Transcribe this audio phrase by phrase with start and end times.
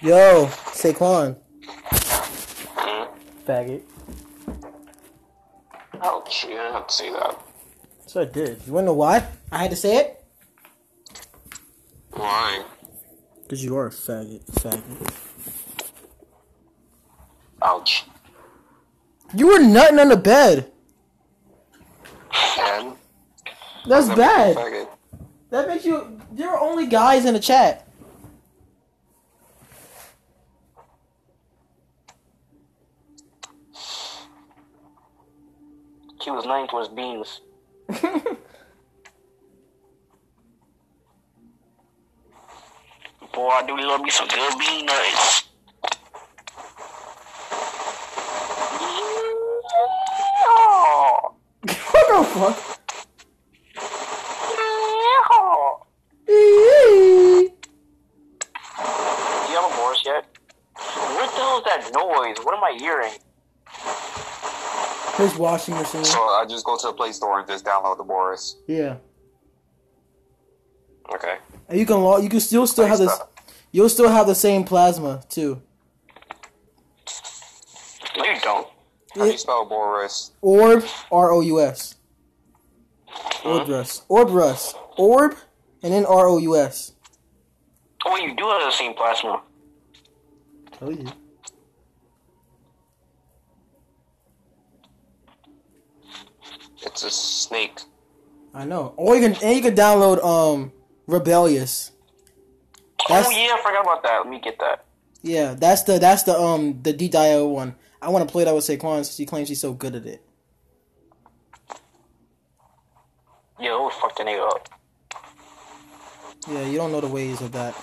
[0.00, 1.36] Yo, Saquon.
[1.62, 3.08] Mm.
[3.46, 3.82] Faggot.
[6.02, 7.40] Ouch, you didn't have to say that.
[8.06, 8.60] So I did.
[8.66, 10.24] You wanna know why I had to say it?
[12.10, 12.62] Why?
[13.42, 14.44] Because you are a faggot.
[14.46, 15.14] Faggot.
[17.62, 18.04] Ouch.
[19.34, 20.70] You were nutting on the bed.
[22.58, 22.92] And?
[23.86, 24.88] That's bad.
[25.50, 26.20] That makes you.
[26.32, 27.85] There are only guys in the chat.
[36.46, 37.40] He was lying to his beans.
[43.34, 45.42] Boy, I do love me some good bean nuts.
[51.90, 52.56] What the fuck?
[56.26, 56.32] Do
[59.50, 60.24] you have a Morris yet?
[60.76, 62.38] What the hell is that noise?
[62.44, 63.18] What am I hearing?
[65.28, 66.04] His washing machine.
[66.04, 68.56] So I just go to the Play Store and just download the Boris.
[68.66, 68.96] Yeah.
[71.14, 71.38] Okay.
[71.68, 72.22] And you can log.
[72.22, 73.18] You can still still have this.
[73.72, 75.62] You'll still have the same plasma too.
[78.16, 78.66] No, you don't.
[79.14, 80.32] How do you spell Boris?
[80.40, 80.84] Orb.
[81.10, 81.96] R O U S.
[83.42, 84.06] Orbrus.
[84.08, 84.74] Orbrus.
[84.96, 85.36] Orb.
[85.82, 86.92] And then R O U S.
[88.04, 89.42] Oh, you do have the same plasma.
[90.80, 91.10] Oh yeah.
[96.86, 97.80] It's a snake.
[98.54, 98.94] I know.
[98.96, 100.72] Or you can and you can download um
[101.06, 101.92] Rebellious.
[103.08, 104.18] That's oh yeah, I forgot about that.
[104.18, 104.84] Let me get that.
[105.22, 105.54] yeah.
[105.54, 107.74] That's the that's the um the DDIO one.
[108.00, 110.22] I want to play that with Saquon since he claims he's so good at it.
[113.60, 114.68] Yo, fuck the nigga up.
[116.48, 117.74] Yeah, you don't know the ways of that.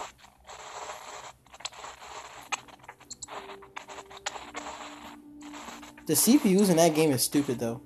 [6.06, 7.82] The CPUs in that game is stupid though.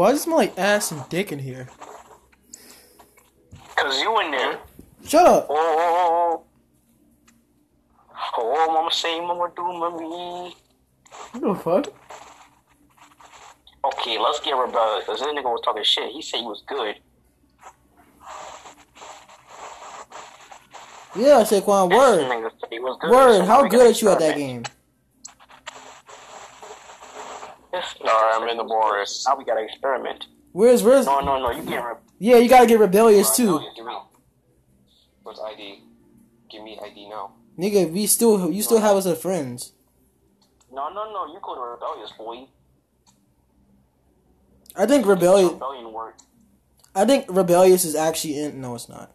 [0.00, 1.68] Why does it smell like ass and dick in here?
[3.76, 4.58] Cause you in there.
[5.04, 5.46] Shut up.
[5.50, 6.44] Oh, oh, oh.
[8.38, 10.56] oh, oh mama say, mama do, mommy.
[11.32, 11.94] What the fuck?
[13.84, 15.04] Okay, let's get rebellious.
[15.04, 16.10] Cause this nigga was talking shit.
[16.12, 16.94] He said he was good.
[21.14, 22.50] Yeah, Saquon, word.
[22.58, 23.10] said he was good.
[23.10, 24.62] Word, how good at you at that game?
[27.70, 30.26] This nigga Alright, said I'm in the he was Now we gotta experiment.
[30.52, 31.50] Where's where's No, no, no.
[31.50, 33.60] You get re- Yeah, you gotta get rebellious too.
[33.76, 33.94] Give me.
[35.22, 35.82] What's ID?
[36.50, 37.32] Give me ID now.
[37.58, 39.72] Nigga, we still you still have us as friends.
[40.72, 41.32] No, no, no.
[41.32, 42.46] You go to rebellious, boy.
[44.76, 46.16] I think rebellious Rebellion work.
[46.94, 49.12] I think rebellious is actually in no it's not.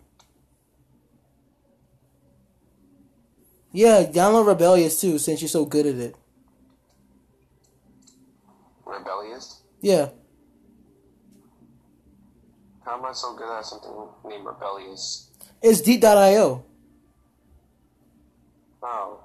[3.71, 6.15] Yeah, download rebellious too since you're so good at it.
[8.85, 9.61] Rebellious?
[9.81, 10.09] Yeah.
[12.85, 13.91] How am I so good at something
[14.25, 15.29] named Rebellious?
[15.61, 16.63] It's diep.io.
[18.83, 19.19] Oh.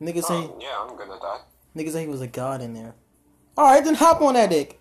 [0.00, 1.40] Nigga say oh yeah, I'm good at that.
[1.76, 2.94] nigga say he was a god in there.
[3.58, 4.80] Alright, then hop on that dick.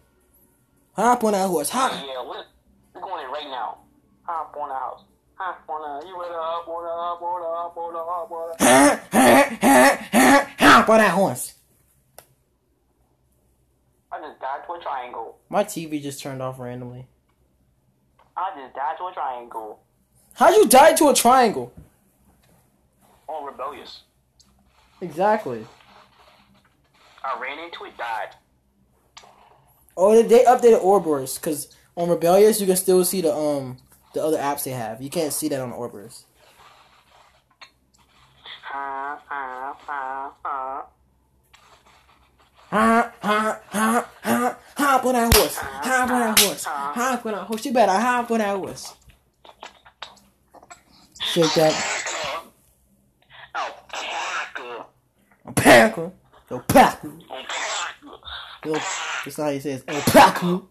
[0.94, 1.70] Hop on that horse.
[1.70, 2.46] Hop Yeah, we're,
[2.94, 3.80] we're going in right now.
[4.24, 5.04] Hop on the house.
[5.36, 6.08] Hop on the.
[6.08, 8.50] You ready to hop on the hop on the hop on the hop on
[10.00, 10.56] the.
[10.66, 11.54] hop on that horse.
[14.20, 15.38] I just died to a triangle.
[15.50, 17.08] My TV just turned off randomly.
[18.36, 19.80] I just died to a triangle.
[20.34, 21.72] How'd you die to a triangle?
[23.28, 24.02] On rebellious.
[25.02, 25.66] Exactly.
[27.24, 28.36] I ran into it, died.
[29.96, 33.78] Oh, they- updated Orburst because on Rebellious you can still see the um
[34.14, 35.02] the other apps they have.
[35.02, 36.24] You can't see that on Orburst.
[38.64, 40.86] Ha uh, ha uh, ha uh, ha.
[42.72, 45.56] Hop, hop, hop, hop, hop on that horse.
[45.58, 46.64] Hop on that horse.
[46.66, 47.66] Hop on that horse.
[47.66, 48.94] You better hop on that horse.
[51.20, 51.74] Shake that.
[53.56, 54.86] Alpaca.
[55.48, 56.12] Alpaca.
[56.52, 57.12] Alpaca.
[57.32, 58.20] Alpaca.
[58.66, 59.84] Yo, That's how he says.
[59.88, 60.62] Alpaca.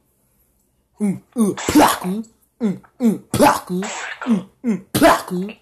[1.01, 2.29] Mm, mm, placa.
[2.61, 3.81] Mm, mm, placa.
[4.23, 5.57] Mm, mm, placa.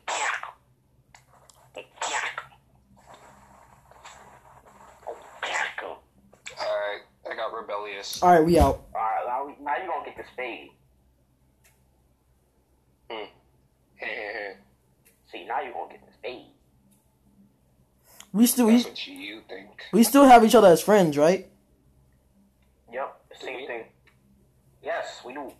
[8.14, 8.22] Alpaca.
[8.22, 8.22] Alright, I got Rebellious.
[8.22, 8.84] All right, we out.
[8.94, 10.70] Alright, now, we- now you gonna get the spade.
[13.10, 13.26] Mm.
[15.32, 16.46] See, now you gonna get the spade.
[18.32, 18.76] We still we,
[19.06, 19.82] you think.
[19.92, 21.48] we still have each other as friends, right?
[22.92, 23.66] Yep, same we?
[23.66, 23.84] thing.
[24.82, 25.52] Yes, we do.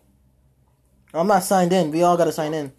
[1.13, 1.91] I'm not signed in.
[1.91, 2.71] We all gotta sign in.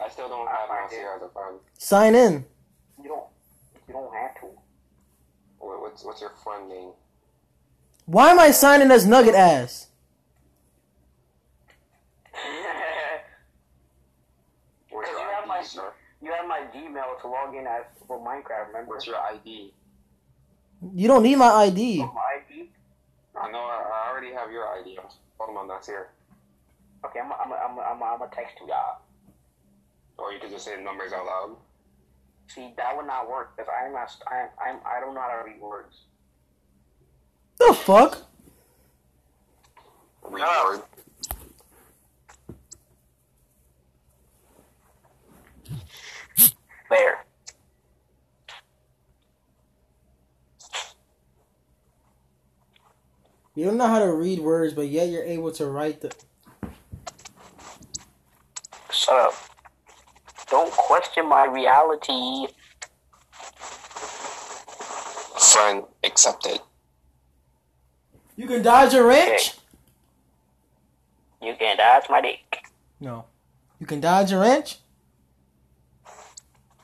[0.00, 1.58] I still don't have Nasir as a friend.
[1.78, 2.44] Sign in.
[3.02, 3.26] You don't.
[3.88, 4.46] You don't have to.
[5.58, 6.90] What, what's what's your friend name?
[8.06, 9.88] Why am I signing as Nugget ass?
[14.90, 15.92] What's Because your you have my ID, sir?
[16.22, 18.68] you have my Gmail to log in as for Minecraft.
[18.68, 18.94] Remember?
[18.94, 19.72] What's your ID?
[20.94, 21.98] You don't need my ID.
[22.14, 22.70] my ID?
[23.40, 24.98] I know I, I already have your ID.
[24.98, 25.08] I'm
[25.38, 26.08] talking about Nasir.
[27.06, 28.98] Okay, I'm I'm I'm I'm I'm gonna text to y'all.
[30.18, 31.56] Or you could just say the numbers out loud.
[32.48, 35.50] See, that would not work because I'm not I'm I'm I don't know how to
[35.50, 35.96] read words.
[37.58, 38.22] The fuck?
[40.28, 40.82] Read
[46.90, 47.24] There.
[53.54, 56.12] You don't know how to read words, but yet you're able to write the.
[58.90, 59.34] Shut up.
[60.50, 62.48] Don't question my reality.
[65.38, 66.60] Friend accepted.
[68.36, 69.54] You can dodge a wrench.
[71.40, 72.64] You can dodge my dick.
[73.00, 73.26] No.
[73.78, 74.78] You can dodge a wrench.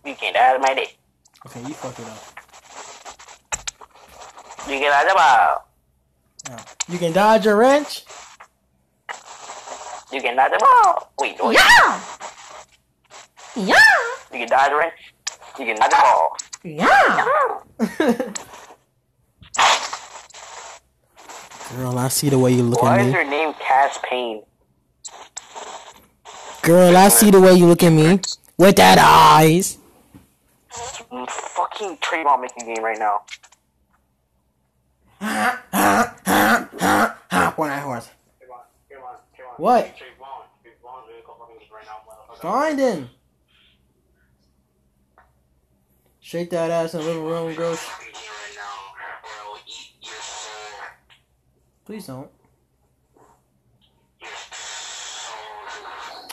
[0.05, 0.97] You can dodge my dick.
[1.47, 2.41] Okay, you fuck it up.
[4.69, 5.69] You can dodge a ball.
[6.51, 6.57] No.
[6.89, 8.05] You can dodge a wrench.
[10.13, 11.13] You can dodge a ball.
[11.19, 11.59] Wait, wait.
[11.59, 12.01] Yeah.
[13.57, 13.75] Yeah.
[14.33, 15.15] You can dodge a wrench.
[15.59, 16.37] You can dodge a ball.
[16.63, 18.35] Yeah.
[21.77, 23.13] Girl, I see the way you look Why at me.
[23.13, 24.43] Why is your name Cass Payne?
[26.63, 28.21] Girl, I see the way you look at me
[28.59, 29.79] with that eyes.
[31.09, 33.23] Fucking Trayvon making game right now.
[37.57, 38.09] One eye horse.
[39.57, 39.93] What?
[42.41, 43.11] Find him.
[46.21, 47.79] Shake that ass in the living room, girl.
[51.91, 52.31] Please don't.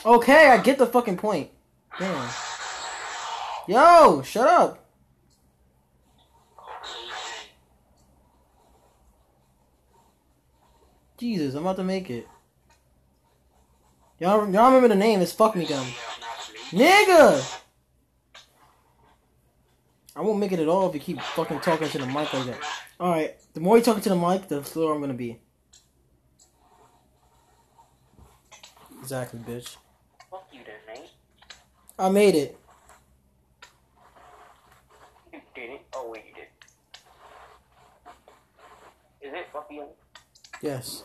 [0.06, 1.50] Okay, I get the fucking point.
[1.98, 2.30] Damn.
[3.66, 4.86] Yo, shut up.
[11.16, 12.28] Jesus, I'm about to make it.
[14.20, 15.20] Y'all, y'all remember the name?
[15.20, 15.88] It's Fuck Me Gun.
[16.70, 17.62] Nigga!
[20.14, 22.46] I won't make it at all if you keep fucking talking to the mic like
[22.46, 22.60] that.
[23.00, 25.40] Alright, the more you talking to the mic, the slower I'm gonna be.
[29.08, 29.78] Exactly, bitch.
[30.30, 31.08] Fuck you then, mate.
[31.98, 32.58] I made it.
[35.32, 35.80] You did it.
[35.94, 36.48] Oh, wait, you did.
[39.26, 39.86] Is it fuck you?
[40.60, 41.04] Yes.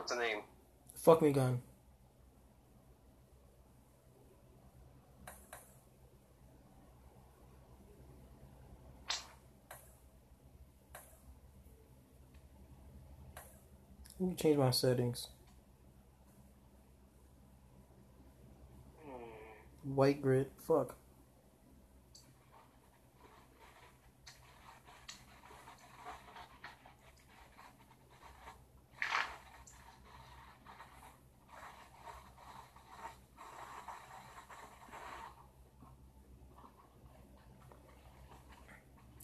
[0.00, 0.38] What's the name?
[0.94, 1.60] Fuck me gun.
[14.18, 15.28] Let me change my settings.
[19.04, 19.94] Hmm.
[19.94, 20.46] White grid.
[20.66, 20.96] Fuck.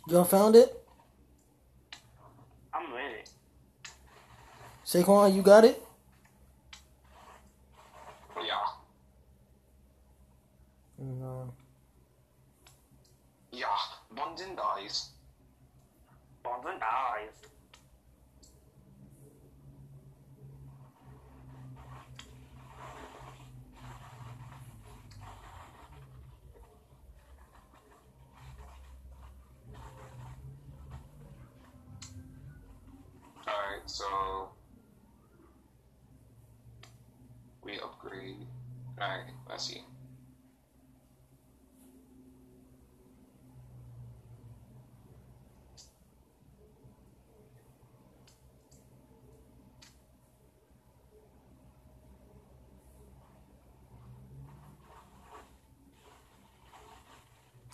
[0.08, 0.86] Y'all found it?
[2.72, 3.28] I'm it.
[4.84, 5.82] Saquon, you got it?
[8.36, 8.54] Yeah.
[10.98, 11.52] No.
[13.50, 13.66] Yeah.
[14.14, 15.10] Bunzen dies.
[16.44, 17.32] Bonds and eyes.
[33.48, 34.48] Alright, so
[37.62, 38.36] we upgrade.
[39.00, 39.82] Alright, let's see.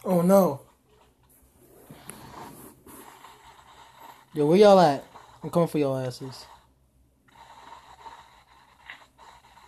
[0.05, 0.61] Oh no.
[4.35, 5.05] Yo, where y'all at?
[5.43, 6.47] I'm coming for y'all asses.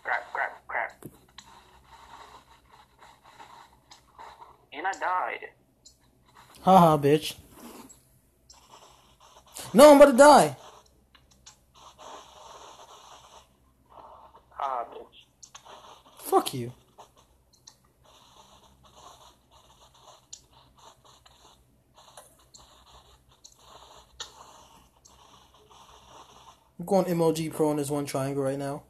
[0.03, 1.05] Crap, crap, crap.
[4.73, 5.49] And I died.
[6.63, 7.35] Haha, bitch.
[9.73, 10.57] No, I'm about to die.
[14.59, 15.27] Ah, bitch.
[16.19, 16.73] Fuck you.
[26.85, 28.83] I'm going MLG Pro on this one triangle right now.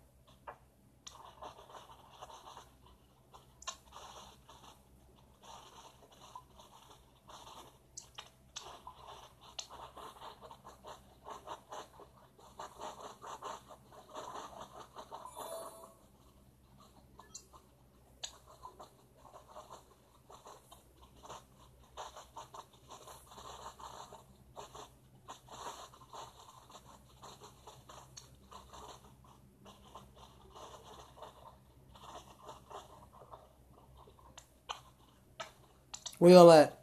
[36.25, 36.79] Where y'all at?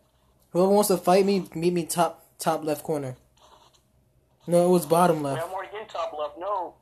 [0.51, 3.15] Whoever wants to fight me, meet me top top left corner.
[4.45, 5.41] No, it was bottom left.
[5.43, 6.37] I'm already in top left.
[6.37, 6.75] No.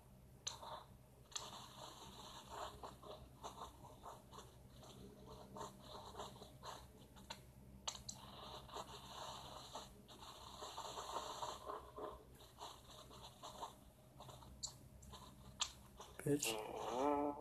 [16.27, 16.53] Bitch.
[16.93, 17.33] Mm.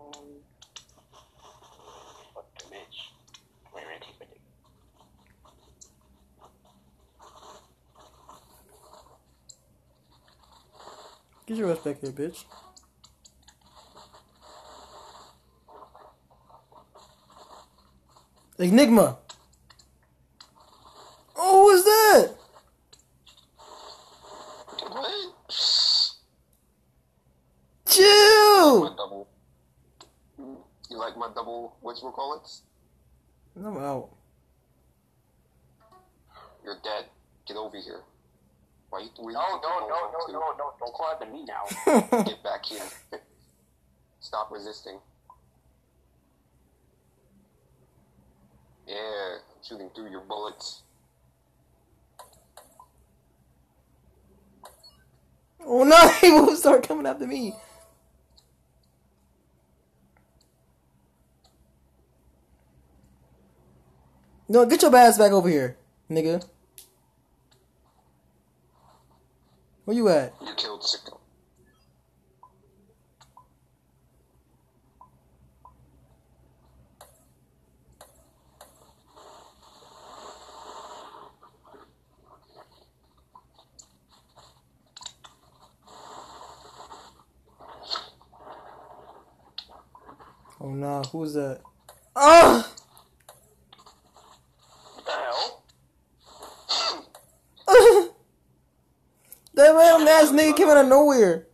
[2.34, 2.98] Fuck the bitch.
[3.74, 4.38] Wait, wait, take my dick.
[11.58, 12.44] Get your ass back here, bitch.
[18.60, 19.18] Enigma.
[21.34, 22.36] Oh, what's that?
[24.86, 25.34] What?
[27.88, 28.80] Chill.
[28.82, 29.28] My double.
[30.88, 31.76] You like my double?
[31.80, 32.48] What you call it?
[33.66, 34.10] I'm out.
[36.64, 37.06] You're dead.
[37.48, 38.02] Get over here.
[38.90, 39.08] Why you?
[39.18, 40.32] Where No, you think no, you're no, going no, to?
[40.32, 40.67] no, no.
[40.88, 41.64] Don't me now.
[42.24, 42.82] Get back here.
[44.20, 44.98] Stop resisting.
[48.86, 50.82] Yeah, I'm shooting through your bullets.
[55.64, 57.54] oh no, he will start coming after me.
[64.48, 65.76] No, get your ass back over here,
[66.10, 66.42] nigga.
[69.88, 70.34] Where you at?
[70.42, 71.18] You killed Sicko.
[90.60, 91.62] Oh no, who's that?
[92.14, 92.70] Ah!
[94.92, 95.64] What the hell?
[99.54, 99.74] that
[100.08, 101.46] random ass nigga came out of nowhere.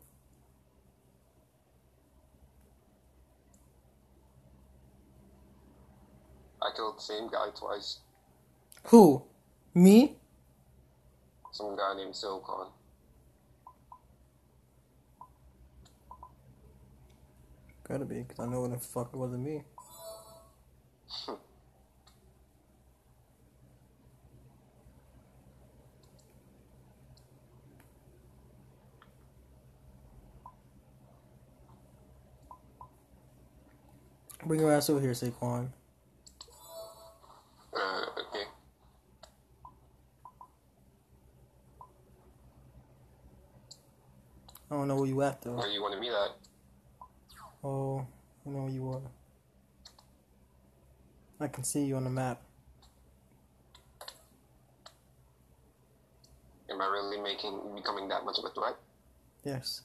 [6.62, 7.98] I killed the same guy twice.
[8.84, 9.22] Who?
[9.74, 10.16] Me?
[11.52, 12.68] Some guy named Silicon.
[17.86, 19.62] Gotta be, because I know what the fuck it wasn't me.
[34.46, 35.68] Bring your ass over here, Saquon.
[37.74, 38.44] Uh, okay.
[44.70, 45.56] I don't know where you at though.
[45.56, 46.36] Where you want to meet at?
[47.62, 48.06] Oh,
[48.46, 49.00] I know where you are.
[51.40, 52.42] I can see you on the map.
[56.70, 58.76] Am I really making becoming that much of a threat?
[59.42, 59.82] Yes.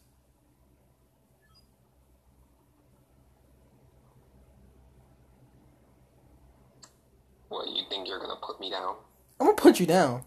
[7.49, 8.95] What, you think you're gonna put me down?
[9.39, 10.23] I'm gonna put you down.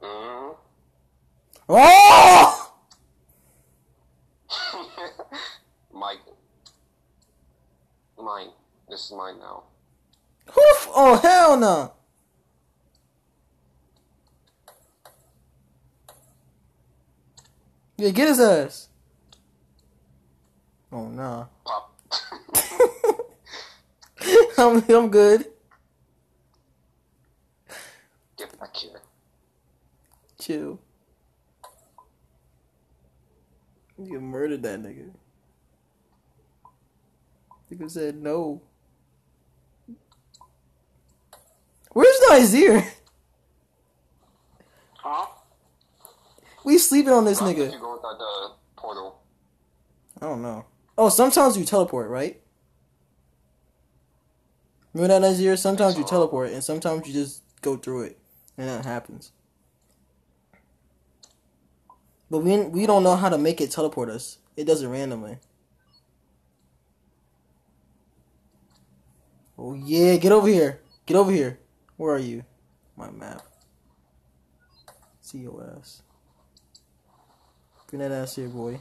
[0.00, 0.54] Mm.
[1.68, 2.72] Oh!
[5.92, 6.18] Mike.
[8.16, 8.48] Mine.
[8.88, 9.64] This is mine now.
[10.48, 10.88] Oof!
[10.94, 11.92] Oh hell no!
[17.96, 18.88] Yeah, get his ass.
[20.92, 21.46] Oh nah.
[24.58, 25.46] I'm, I'm good.
[28.36, 29.00] Get my cure.
[30.40, 30.80] Chill.
[33.98, 35.10] You murdered that nigga.
[37.70, 38.62] Nigga said no.
[41.92, 42.84] Where's Nazir?
[44.98, 45.26] Huh?
[46.64, 47.72] We sleeping on this nigga.
[50.20, 50.64] I don't know.
[50.96, 52.40] Oh, sometimes you teleport, right?
[54.94, 55.56] Remember that Nazir?
[55.56, 58.18] Sometimes you teleport, and sometimes you just go through it,
[58.56, 59.32] and that happens.
[62.30, 64.38] But we we don't know how to make it teleport us.
[64.56, 65.38] It does it randomly.
[69.58, 70.80] Oh yeah, get over here.
[71.06, 71.58] Get over here.
[71.96, 72.44] Where are you?
[72.96, 73.42] My map.
[75.30, 76.02] COS.
[77.88, 78.78] Bring that ass here, boy.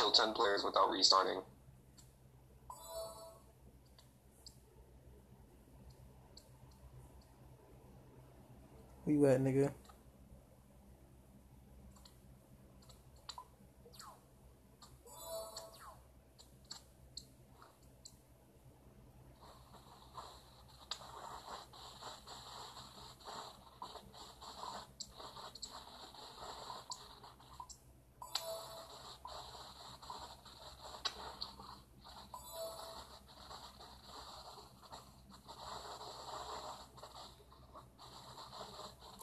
[0.00, 1.42] Kill 10 players without restarting.
[9.04, 9.70] Where you at, nigga?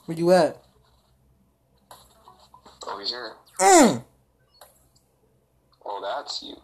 [0.08, 0.64] Where you at?
[2.88, 3.34] Oh, he's here.
[3.60, 4.04] Mm.
[5.86, 6.56] Oh, that's you.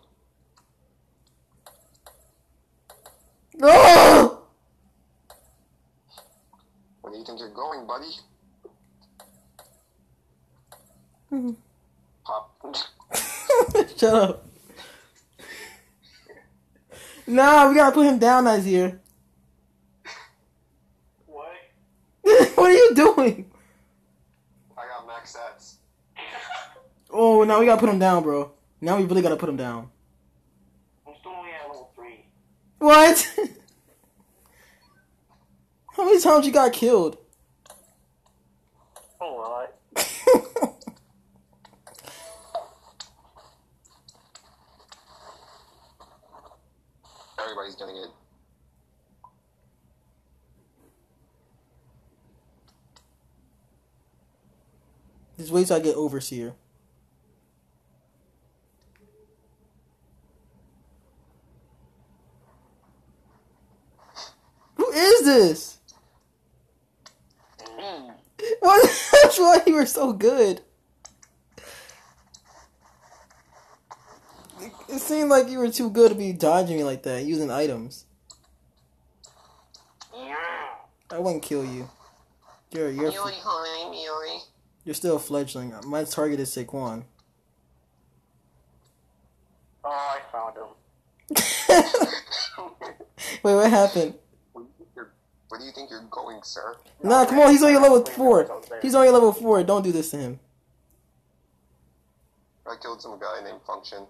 [3.55, 4.39] No!
[7.01, 8.15] Where do you think you're going, buddy?
[12.23, 12.77] Pop.
[13.97, 14.47] Shut up.
[17.27, 19.01] Nah, we gotta put him down, Nazir.
[21.25, 21.47] What?
[22.21, 23.51] what are you doing?
[24.77, 25.75] I got max stats.
[27.09, 28.51] Oh, now we gotta put him down, bro.
[28.81, 29.89] Now we really gotta put him down.
[31.07, 32.25] I'm still only at level 3.
[32.79, 33.35] What?
[35.95, 37.17] How many times you got killed?
[39.21, 39.79] Oh, what?
[47.39, 48.09] Everybody's getting it.
[55.37, 56.55] Just wait till I get overseer.
[64.75, 65.77] Who is this?
[67.79, 68.13] Mm.
[68.59, 69.09] What?
[69.23, 70.61] That's why you were so good.
[74.89, 78.05] It- seemed like you were too good to be dodging me like that, using items.
[80.15, 80.35] Yeah.
[81.11, 81.89] I wouldn't kill you.
[82.71, 84.39] You're you're Yuri, hi, Yuri.
[84.85, 85.73] you're still a fledgling.
[85.85, 87.03] My target is Saquon.
[89.83, 90.67] Oh, I found him.
[93.43, 94.13] Wait, what happened?
[94.53, 95.11] Where do you think you're,
[95.53, 96.77] where do you think you're going, sir?
[97.03, 98.49] Nah, come on, he's only level four.
[98.81, 99.63] He's only level four.
[99.63, 100.39] Don't do this to him.
[102.65, 104.07] I killed some guy named Function.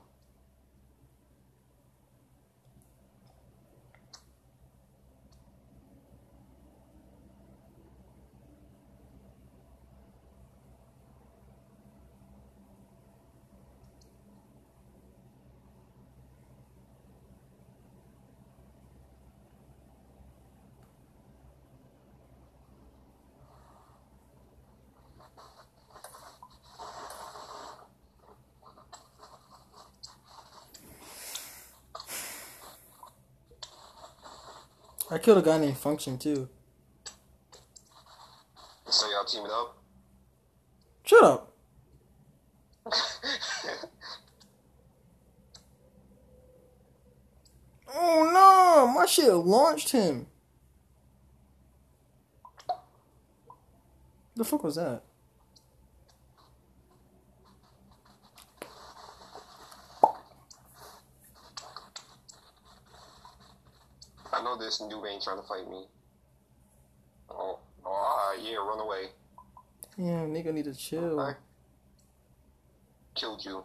[35.13, 36.49] I killed a guy named Function too.
[38.89, 39.78] So y'all teaming up?
[41.04, 41.52] Shut up.
[47.95, 50.26] Oh no, my shit launched him.
[54.36, 55.04] The fuck was that?
[64.54, 65.86] Know this new ain't trying to fight me.
[67.30, 69.06] Oh, oh ah, yeah, run away.
[69.98, 71.20] Yeah, nigga need to chill.
[71.20, 71.36] I
[73.16, 73.63] killed you.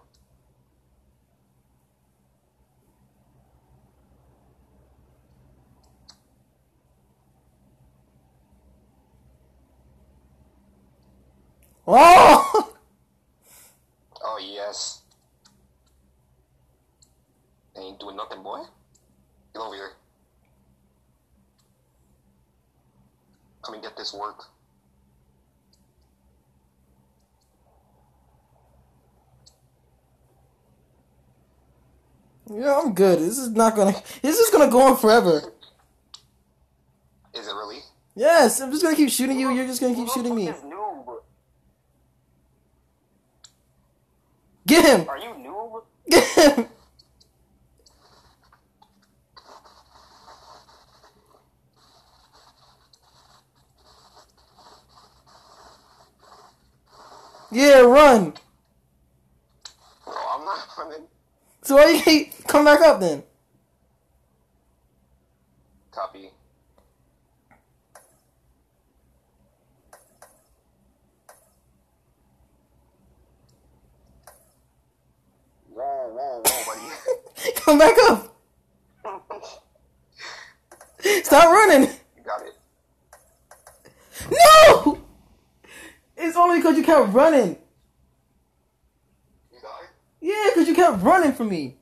[11.87, 12.65] Oh!
[14.31, 15.03] Oh, yes.
[17.77, 18.59] Ain't doing nothing, boy.
[24.15, 24.45] Work.
[32.51, 33.19] Yeah, I'm good.
[33.19, 33.95] This is not gonna.
[34.23, 35.53] This is gonna go on forever.
[37.35, 37.81] Is it really?
[38.15, 39.51] Yes, I'm just gonna keep shooting you.
[39.51, 40.53] You're just gonna keep shooting me.
[44.67, 45.09] Get him!
[45.09, 45.83] Are you noob?
[46.11, 46.68] Get him!
[57.51, 58.35] Yeah, run.
[60.07, 61.07] No, I'm not running.
[61.63, 63.23] So why you keep come back up then?
[65.91, 66.31] Copy.
[75.71, 77.53] Whoa, whoa, whoa, buddy.
[77.57, 78.35] Come back up.
[81.23, 81.83] Stop running.
[81.83, 82.55] you got it.
[84.31, 84.99] No!
[86.21, 87.57] It's only because you kept running.
[89.53, 89.91] You got it?
[90.21, 91.77] Yeah, because you kept running from me.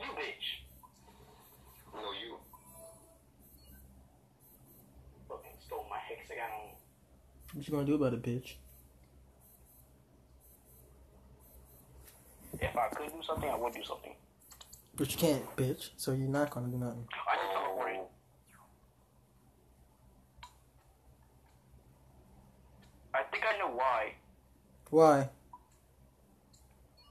[0.00, 0.64] You bitch.
[1.94, 2.36] No, you.
[5.28, 6.70] Fucking stole my hexagon.
[7.60, 8.54] What you gonna do about it, bitch?
[12.58, 14.14] If I could do something, I would do something.
[14.96, 15.90] But you can't, bitch.
[15.98, 17.06] So you're not gonna do nothing.
[17.12, 18.06] I just teleported.
[23.12, 24.14] I think I know why.
[24.88, 25.28] Why?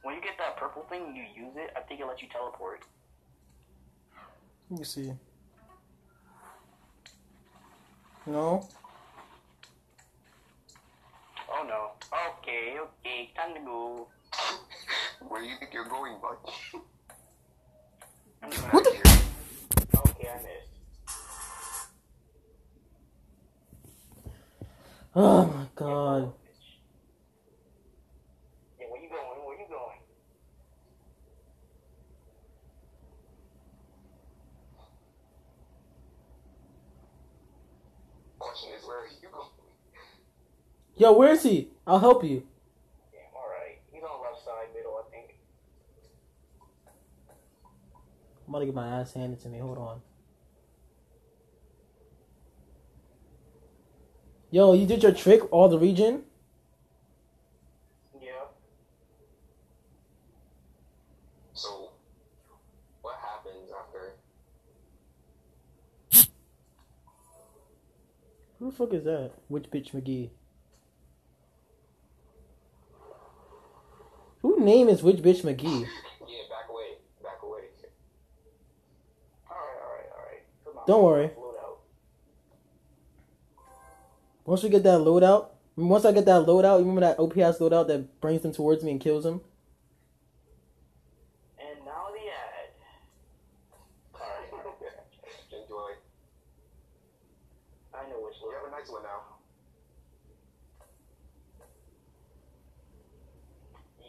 [0.01, 2.27] When you get that purple thing and you use it, I think it lets you
[2.27, 2.79] teleport.
[4.71, 5.13] Let me see.
[8.25, 8.67] No?
[11.59, 11.91] Oh no.
[12.39, 14.07] Okay, okay, time to go.
[15.27, 16.37] Where do you think you're going, bud?
[18.71, 19.99] What gonna- the?
[20.09, 20.71] Okay, I missed.
[25.13, 26.31] Oh my god.
[28.79, 29.45] Yeah, where you going?
[29.45, 29.99] Where you going?
[38.39, 39.49] Question is, where are you going?
[40.99, 41.69] Yo, where is he?
[41.87, 42.43] I'll help you.
[43.13, 43.79] Yeah, alright.
[43.89, 45.37] He's on the left side, middle, I think.
[48.45, 49.59] I'm about to get my ass handed to me.
[49.59, 50.01] Hold on.
[54.51, 56.23] Yo, you did your trick, all the region?
[58.21, 58.31] Yeah.
[61.53, 61.91] So,
[63.03, 64.15] what happens after?
[68.59, 69.31] Who the fuck is that?
[69.47, 70.31] Which bitch McGee?
[74.59, 75.87] Who name is Which Bitch McGee?
[76.27, 76.97] Yeah, back away.
[77.23, 77.61] Back away.
[79.49, 80.43] Alright, alright, alright.
[80.65, 80.83] Come on.
[80.85, 81.31] Don't worry.
[84.45, 87.87] Once we get that loadout, once I get that loadout, you remember that OPS loadout
[87.87, 89.39] that brings them towards me and kills them?
[91.57, 92.69] And now the ad.
[94.13, 94.75] Alright, alright.
[95.53, 95.91] Enjoy.
[97.93, 98.73] I know which You have load.
[98.73, 99.21] a nice one now.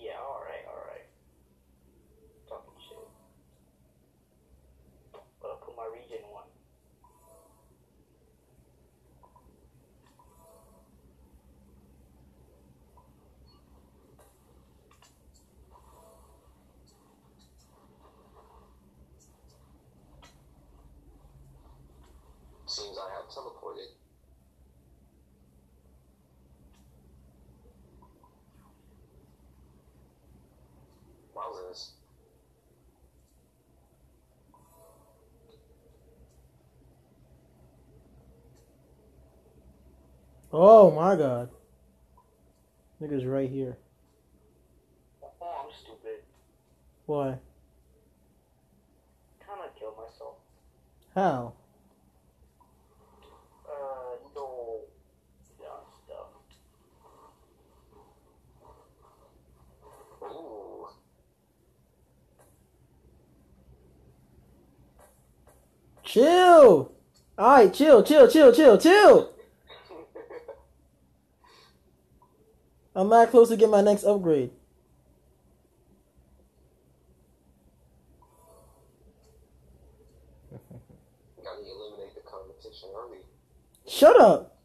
[0.03, 1.05] Yeah, alright, alright.
[2.49, 2.97] Talking shit.
[5.43, 6.49] But I'll put my region one.
[22.71, 23.91] Seems I have teleported.
[31.37, 31.91] Wowzers.
[40.53, 41.51] Oh my god.
[43.03, 43.77] Nigga's right here.
[45.43, 46.23] Oh, I'm stupid.
[47.07, 47.39] Why?
[49.45, 50.37] Kinda killed myself.
[51.17, 51.55] How?
[53.65, 54.81] Uh, no.
[55.59, 56.27] Dumb stuff.
[60.25, 60.89] Ooh.
[66.11, 66.93] Chill!
[67.39, 69.33] Alright, chill, chill, chill, chill, chill!
[72.95, 74.51] I'm not close to get my next upgrade.
[83.87, 84.57] Shut up.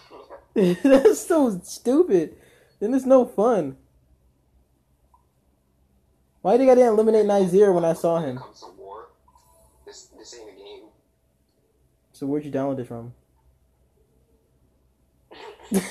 [0.54, 2.36] That's so stupid.
[2.78, 3.76] Then it's no fun.
[6.42, 8.38] Why did I didn't eliminate Nizer when I saw him?
[8.38, 9.08] comes to war,
[9.86, 10.84] this this ain't a game.
[12.20, 13.14] So where'd you download it from?
[15.70, 15.86] Play for.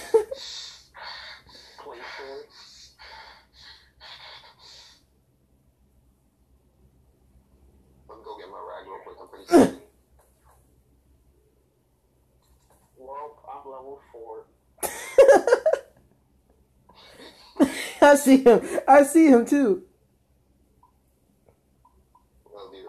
[8.10, 9.18] Let me go get my rag real quick.
[9.20, 9.84] I'm pretty sweaty.
[13.00, 14.46] Well, I'm level four.
[18.02, 18.62] I see him.
[18.88, 19.84] I see him too.
[22.54, 22.82] Well, dude,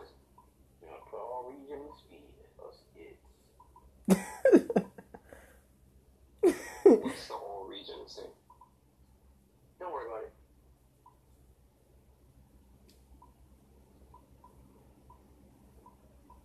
[0.83, 2.25] You know, for all region speed.
[2.67, 3.17] Us kids.
[6.83, 8.25] what's the whole region thing?
[9.79, 10.33] Don't worry about it.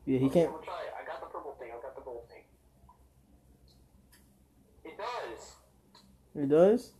[0.05, 0.51] Yeah, he Okay, can't.
[0.53, 0.93] Gonna try it.
[1.01, 1.71] I got the purple thing.
[1.73, 2.43] I got the gold thing.
[4.83, 5.55] It does.
[6.35, 6.91] It does.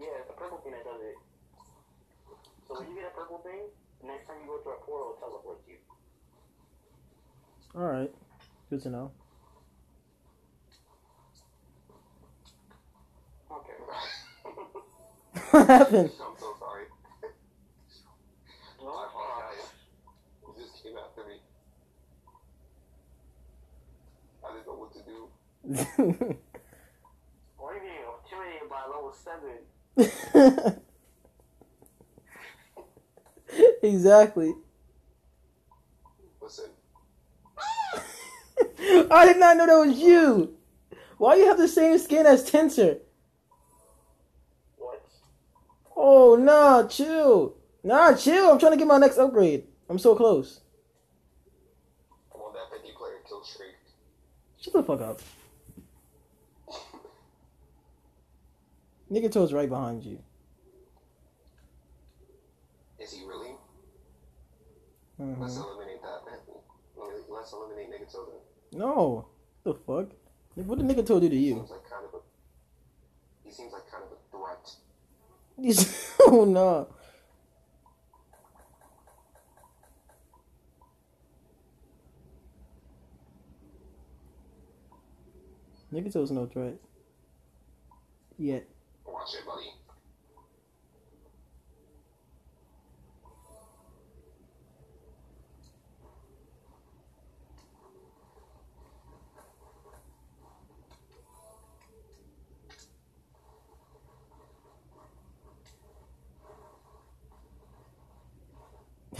[0.00, 1.14] Yeah, it's the purple thing that does it.
[2.66, 3.68] So when you get a purple thing,
[4.00, 5.76] the next time you go through a portal, it teleports you.
[7.74, 8.10] All right.
[8.70, 9.10] Good to know.
[13.52, 13.72] Okay.
[15.50, 16.10] What happened?
[16.18, 16.84] I'm so sorry.
[18.82, 19.70] No, I uh, apologize.
[20.42, 21.36] You just came after me.
[24.44, 24.98] I didn't know what to
[25.72, 26.36] do.
[27.56, 30.80] why are you getting intimidated by level 7?
[33.82, 34.54] exactly.
[36.40, 36.70] Listen,
[39.10, 40.56] I did not know that was you.
[41.18, 42.98] Why you have the same skin as Tensor?
[44.76, 45.06] What?
[45.96, 47.56] Oh nah, chill.
[47.82, 48.50] Nah, chill.
[48.50, 49.64] I'm trying to get my next upgrade.
[49.88, 50.60] I'm so close.
[52.34, 53.74] I'm on that 50 player kill streak.
[54.60, 55.20] Shut the fuck up.
[59.10, 60.18] Nigga toes right behind you.
[62.98, 63.54] Is he really?
[65.20, 65.38] Mhm.
[65.40, 66.22] Let's eliminate that.
[67.28, 67.74] Let's eliminate.
[68.72, 69.26] No.
[69.62, 70.08] The fuck?
[70.56, 71.54] What did nigga toe do to you?
[71.54, 72.18] Seems like kind of a.
[73.44, 74.76] He seems like kind of a threat.
[75.60, 76.88] He's- oh no.
[85.92, 86.74] Nigga toes no threat.
[88.38, 88.68] Yet.
[89.06, 89.70] Watch it, buddy.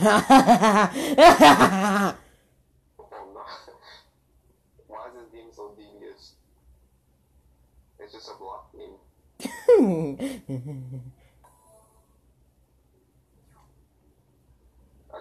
[0.07, 0.11] Oh
[3.33, 3.43] no.
[4.89, 6.33] Why is this game so devious?
[8.01, 8.99] It's just a block game.
[10.47, 10.53] I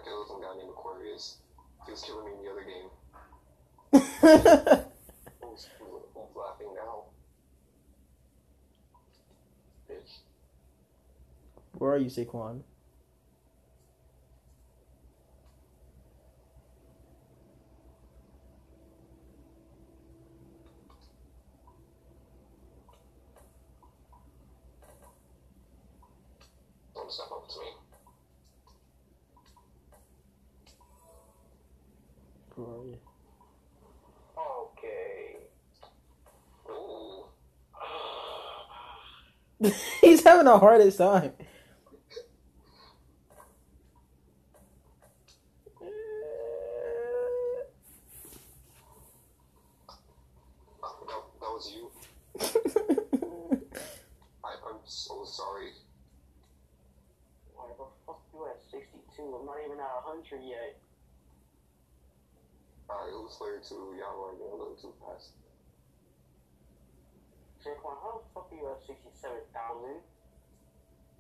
[0.04, 1.38] killed some guy named Aquarius.
[1.86, 2.90] He was killing me in the other game.
[5.42, 7.04] Who's, who's, laughing now?
[9.90, 10.20] Bitch.
[11.78, 12.64] Where are you, Saquon?
[27.17, 27.67] To me.
[32.56, 32.97] Where are you?
[34.38, 35.38] Okay.
[36.69, 37.26] Ooh.
[40.02, 41.34] He's having the hardest time.
[50.82, 51.91] That, that was you.
[54.43, 55.69] I, I'm so sorry.
[57.56, 58.62] Why the fuck you at
[59.24, 59.38] 62?
[59.40, 60.78] I'm not even at 100 yet.
[62.90, 63.96] Alright, who's player two?
[63.98, 65.32] Y'all are going a little too fast.
[67.64, 70.04] Saquon, how the fuck are you at 67,000?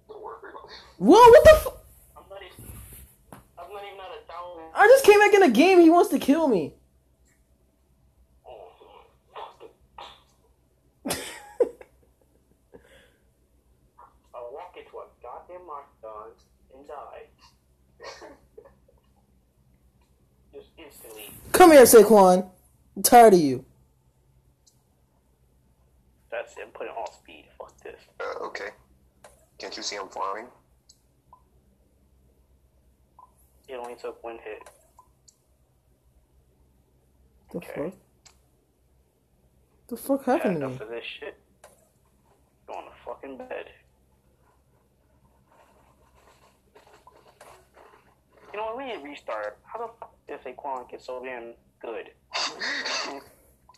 [0.09, 0.71] Don't worry about it.
[0.97, 1.79] Whoa, what the fu-
[2.17, 2.71] I'm not even.
[3.57, 4.63] I'm not even at a thousand.
[4.75, 5.79] I just came back in the game.
[5.79, 6.73] He wants to kill me.
[8.45, 8.67] Oh,
[9.33, 9.69] fuck.
[14.35, 16.31] I'll walk into a goddamn lockdown
[16.75, 17.29] and die.
[20.53, 21.29] Just instantly.
[21.51, 22.49] Come here, Saquon.
[22.95, 23.65] I'm tired of you.
[26.31, 26.73] That's it.
[26.73, 27.45] Put it on speed.
[27.57, 27.99] Fuck this.
[28.19, 28.69] Uh, okay.
[29.57, 30.47] Can't you see I'm flying?
[33.67, 34.61] It only took one hit.
[37.51, 37.89] The Okay.
[37.91, 37.99] fuck?
[39.87, 41.37] The fuck Yeah, happened to enough of this shit.
[42.67, 43.65] Go on the fucking bed.
[48.53, 48.77] You know what?
[48.77, 49.57] We need to restart.
[49.63, 52.11] How the fuck did Saquon get so damn good?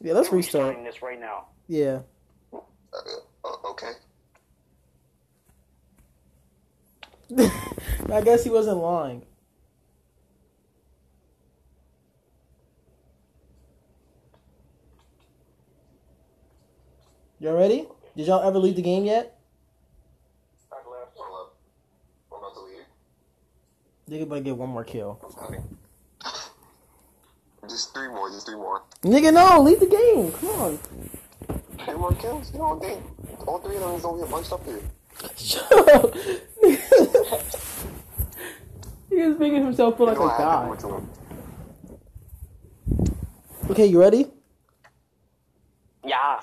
[0.01, 0.75] Yeah, let's We're restart.
[0.83, 1.45] this right now.
[1.67, 1.99] Yeah.
[2.53, 2.59] Uh,
[3.45, 3.91] uh, okay.
[8.13, 9.23] I guess he wasn't lying.
[17.39, 17.87] Y'all ready?
[18.15, 19.39] Did y'all ever leave the game yet?
[20.71, 21.57] Hold up.
[22.31, 22.85] I'm about to leave.
[24.09, 25.19] Nigga better get one more kill.
[25.41, 25.77] I'm.
[27.69, 28.83] Just three more, just three more.
[29.01, 30.31] Nigga, no, leave the game.
[30.33, 30.77] Come on.
[31.83, 32.51] Three more kills?
[32.53, 33.01] You know, dang.
[33.47, 34.81] All three of them is don't get bunched up here.
[35.35, 36.13] Shut up.
[39.09, 40.87] he is making himself feel You like know a what happened guy.
[40.87, 41.09] to him.
[43.71, 44.27] Okay, you ready?
[46.05, 46.39] Yeah.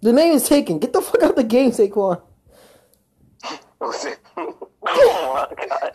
[0.00, 0.78] The name is taken.
[0.78, 2.22] Get the fuck out of the game, Saquon.
[4.90, 5.46] Oh.
[5.58, 5.92] My god.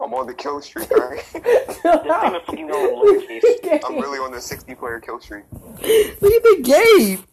[0.00, 1.24] I'm on the kill streak, alright?
[1.34, 3.80] This thing is fucking going lowercase.
[3.84, 5.44] I'm really on the 60 player kill streak.
[5.52, 7.24] Look at the game.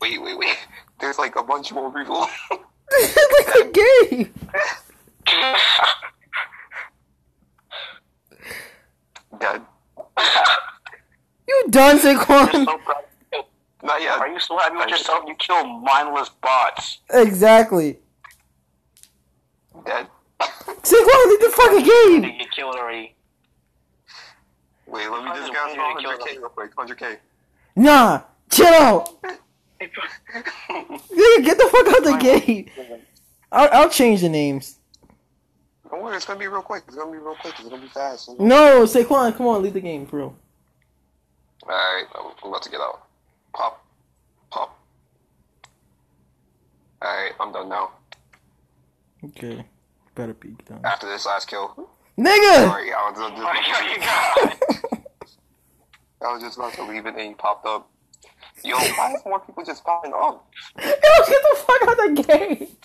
[0.00, 0.56] Wait, wait, wait.
[1.00, 2.20] There's like a bunch more people.
[2.50, 4.34] Look at the game.
[9.38, 9.62] Dead.
[11.48, 12.64] You done, Saquon?
[12.64, 12.80] so.
[13.82, 14.18] Not yet.
[14.18, 15.24] Are you so happy with yourself?
[15.26, 16.98] You kill mindless bots.
[17.10, 17.98] Exactly.
[19.84, 20.06] Dead.
[20.40, 22.38] Saquon, leave the fucking You game.
[22.38, 23.14] get killed already.
[24.86, 26.38] Wait, let me just Hundred- gas hundred 100k kills.
[26.38, 26.76] real quick.
[26.76, 27.16] 100k.
[27.76, 29.22] Nah, chill out.
[29.80, 32.70] Nigga, get the fuck out the game.
[33.50, 34.78] I'll, I'll change the names.
[35.90, 36.84] Don't worry, it's gonna be real quick.
[36.86, 37.54] It's gonna be real quick.
[37.58, 38.30] It's gonna be fast.
[38.38, 40.34] No, Saquon, come on, leave the game, bro.
[41.64, 43.06] Alright, I'm I'm about to get out.
[43.52, 43.84] Pop.
[44.50, 44.78] Pop.
[47.04, 47.90] Alright, I'm done now.
[49.24, 49.64] Okay,
[50.14, 50.80] better be done.
[50.84, 51.88] After this last kill.
[52.18, 52.64] Nigga.
[52.66, 53.98] Sorry, I was just, Oh my god, you
[54.90, 55.02] got
[56.28, 57.88] I was just about to leave it and you popped up.
[58.64, 60.48] Yo, why is more people just popping up?
[60.78, 62.68] Yo, get the fuck out of the game.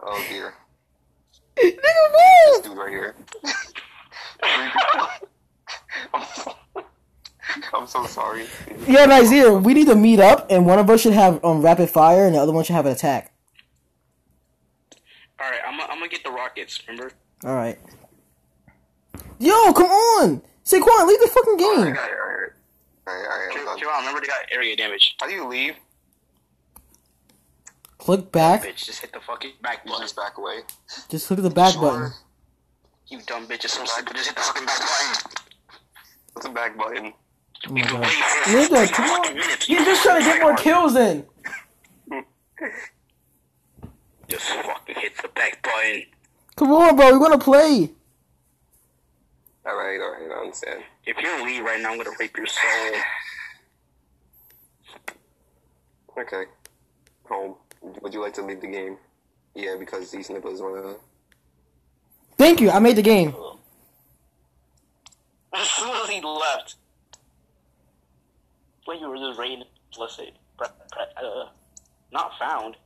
[0.00, 0.54] Oh dear.
[1.56, 1.72] Nigga,
[2.52, 3.14] This dude right here.
[6.14, 6.54] I'm so,
[7.74, 8.46] I'm so sorry.
[8.86, 11.90] Yeah, Nazir, we need to meet up, and one of us should have um rapid
[11.90, 13.32] fire, and the other one should have an attack.
[15.40, 17.12] Alright, I'm, I'm gonna get the rockets, remember?
[17.44, 17.78] All right.
[19.38, 21.68] Yo, come on, Saquon, leave the fucking game.
[21.68, 22.50] alright, alright.
[23.08, 23.78] Alright, alright, I'm done.
[23.78, 25.14] Chill out, remember they got area damage.
[25.20, 25.74] How do you leave?
[27.98, 28.62] Click back.
[28.64, 30.04] Bitch, just hit the fucking back You button.
[30.04, 30.60] just back away.
[31.08, 31.82] Just click the back Sure.
[31.82, 32.12] button.
[33.08, 34.14] You dumb bitch, just so simple.
[34.14, 35.30] Just hit the fucking back button.
[36.32, 37.12] What's the back button?
[37.68, 38.00] Oh my God.
[38.00, 39.36] wait for Nigga, 40 come fucking on.
[39.36, 39.68] minutes.
[39.68, 41.26] You're just trying to get more kills in.
[44.28, 46.02] Just fucking hit the back button.
[46.56, 47.12] Come on, bro.
[47.12, 47.90] We want to play.
[49.66, 50.82] Alright, alright, I understand.
[51.04, 52.92] If you leave right now, I'm gonna rape your soul.
[56.18, 56.46] Okay.
[57.26, 57.54] Home.
[58.02, 58.96] Would you like to leave the game?
[59.54, 60.96] Yeah, because these niggas wanna.
[62.36, 62.70] Thank you.
[62.70, 63.32] I made the game.
[65.54, 66.74] As soon as he left,
[68.86, 69.62] when you were just raiding,
[69.96, 71.44] let's say, pre- pre- uh,
[72.12, 72.76] not found.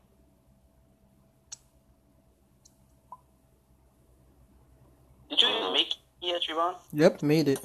[5.32, 6.74] Did you even make it, Trevon?
[6.92, 7.58] Yep, made it.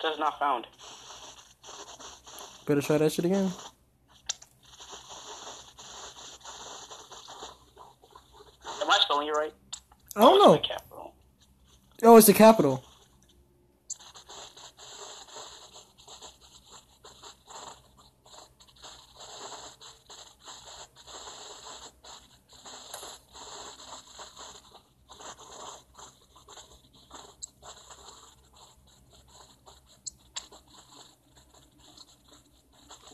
[0.00, 0.66] Says not found.
[2.64, 3.52] Better try that shit again.
[8.80, 9.52] Am I spelling it right?
[10.16, 10.54] I don't Oh, know.
[10.54, 11.14] it's my capital.
[12.02, 12.82] Oh, it's the capital.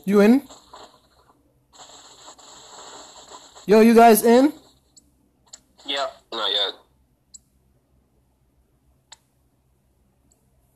[0.07, 0.41] You in?
[3.65, 4.53] Yo, you guys in?
[5.85, 6.07] Yeah.
[6.31, 6.73] Not yet.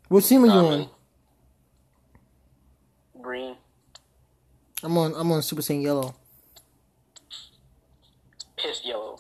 [0.10, 0.90] What team are you on?
[3.22, 3.56] Green.
[4.84, 5.14] I'm on.
[5.16, 6.14] I'm on Super Saiyan Yellow.
[8.58, 9.18] Piss yellow.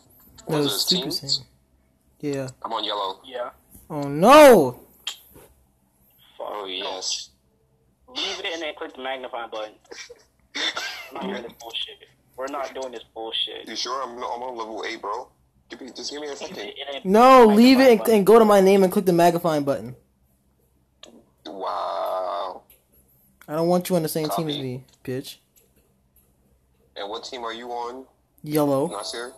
[0.49, 1.07] No, Was it's it Super?
[1.07, 1.45] Saiyan.
[2.19, 2.49] Yeah.
[2.65, 3.21] I'm on yellow.
[3.23, 3.51] Yeah.
[3.89, 4.81] Oh no!
[6.37, 6.47] Fuck.
[6.49, 7.29] Oh, yes.
[8.15, 9.73] Leave it and then click the magnifying button.
[10.55, 11.95] I'm not hearing this bullshit.
[12.37, 13.67] We're not doing this bullshit.
[13.67, 14.01] You sure?
[14.03, 15.27] I'm, I'm on level 8, bro.
[15.69, 16.71] Give me, just give me a It- second.
[17.03, 19.95] No, leave it and, and go to my name and click the magnifying button.
[21.45, 22.63] Wow.
[23.47, 25.37] I don't want you on the same team as me, bitch.
[26.95, 28.05] And what team are you on,
[28.43, 28.87] Yellow.
[28.87, 29.31] Nasir?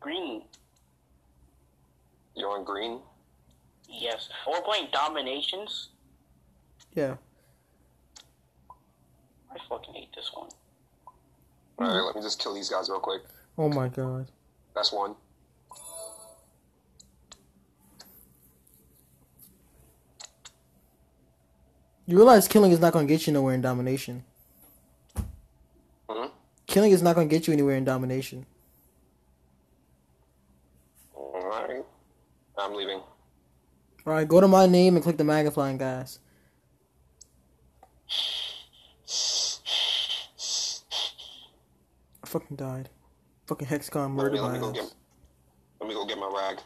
[0.00, 0.42] Green.
[2.34, 3.00] You're on green.
[3.88, 4.28] Yes.
[4.46, 5.88] We're playing dominations.
[6.98, 7.14] Yeah.
[9.52, 10.48] I fucking hate this one.
[11.78, 13.22] All right, let me just kill these guys real quick.
[13.56, 14.26] Oh my god.
[14.74, 15.14] That's one.
[22.06, 24.24] You realize killing is not gonna get you nowhere in domination.
[26.10, 26.30] Hmm?
[26.66, 28.44] Killing is not gonna get you anywhere in domination.
[31.14, 31.84] All right.
[32.58, 33.02] I'm leaving.
[34.04, 36.18] Alright, go to my name and click the magnifying glass.
[42.22, 42.90] I fucking died.
[43.46, 44.74] Fucking Hexagon Let me, murdered let my me go ass.
[44.74, 44.94] get.
[45.80, 46.58] Let me go get my rag.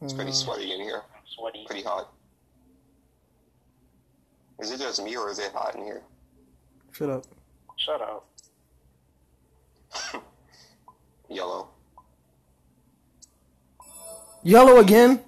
[0.00, 1.02] It's pretty Uh, sweaty in here.
[1.36, 1.64] Sweaty.
[1.66, 2.12] Pretty hot.
[4.60, 6.02] Is it just me or is it hot in here?
[6.92, 7.24] Shut up.
[7.76, 8.26] Shut up.
[11.28, 11.68] Yellow.
[14.42, 15.22] Yellow again?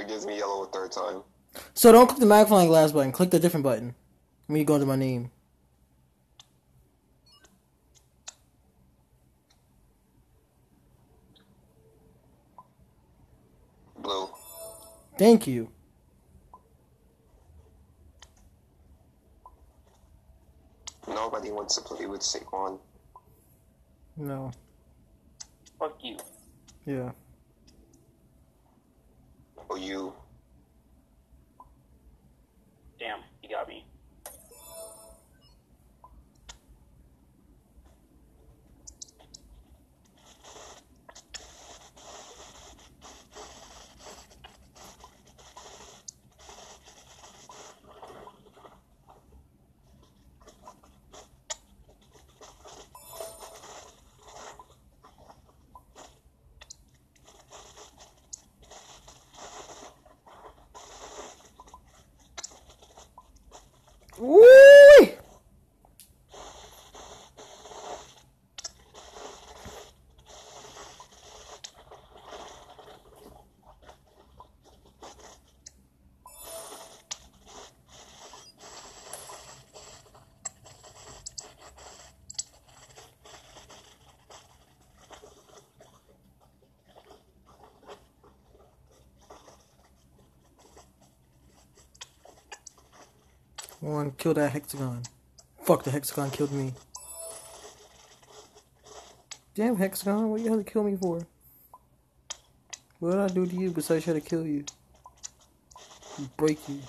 [0.00, 1.22] If it gives me yellow a third time.
[1.74, 3.12] So don't click the magnifying glass button.
[3.12, 3.94] Click the different button.
[4.46, 5.30] When you go into my name.
[13.98, 14.30] Blue.
[15.18, 15.70] Thank you.
[21.06, 22.78] Nobody wants to play with Saquon.
[24.16, 24.50] No.
[25.78, 26.16] Fuck you.
[26.86, 27.10] Yeah.
[29.70, 30.12] Or you.
[32.98, 33.89] Damn, you got me.
[64.20, 64.49] Woo!
[93.80, 95.02] One, kill that hexagon.
[95.62, 96.74] Fuck, the hexagon killed me.
[99.54, 101.26] Damn, hexagon, what you had to kill me for?
[102.98, 104.64] What did I do to you besides try to kill you?
[106.36, 106.80] Break you.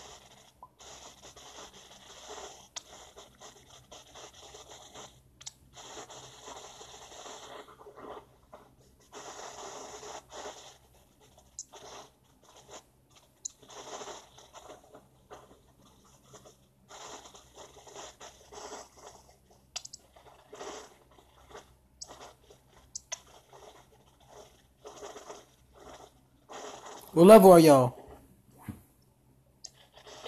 [27.32, 27.97] Level are y'all?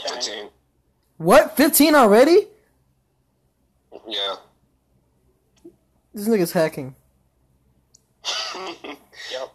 [0.07, 0.47] 15.
[1.17, 1.57] What?
[1.57, 2.47] 15 already?
[4.07, 4.35] Yeah.
[6.13, 6.95] This nigga's hacking.
[9.31, 9.49] Yep.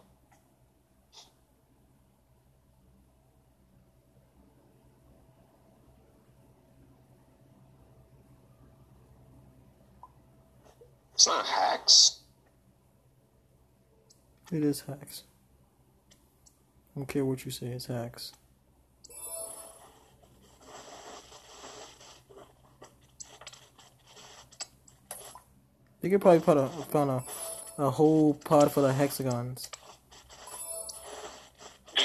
[11.13, 12.19] It's not hacks.
[14.51, 15.23] It is hacks.
[16.99, 18.33] Don't care what you say, it's hacks.
[26.01, 27.23] They could probably put a found a,
[27.77, 29.69] a whole pod full of hexagons.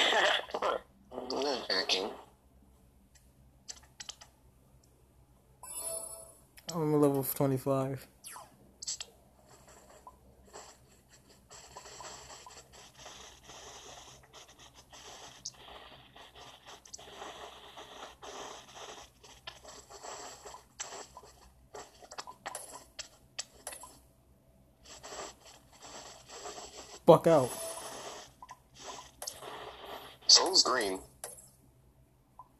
[6.73, 7.01] I'm.
[7.01, 8.07] Level 25.
[27.25, 27.49] Fuck out.
[30.27, 30.99] Soul's green.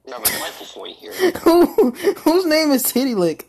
[0.07, 1.11] Not a focal point here.
[1.43, 3.47] Who, whose name is Titty Lick?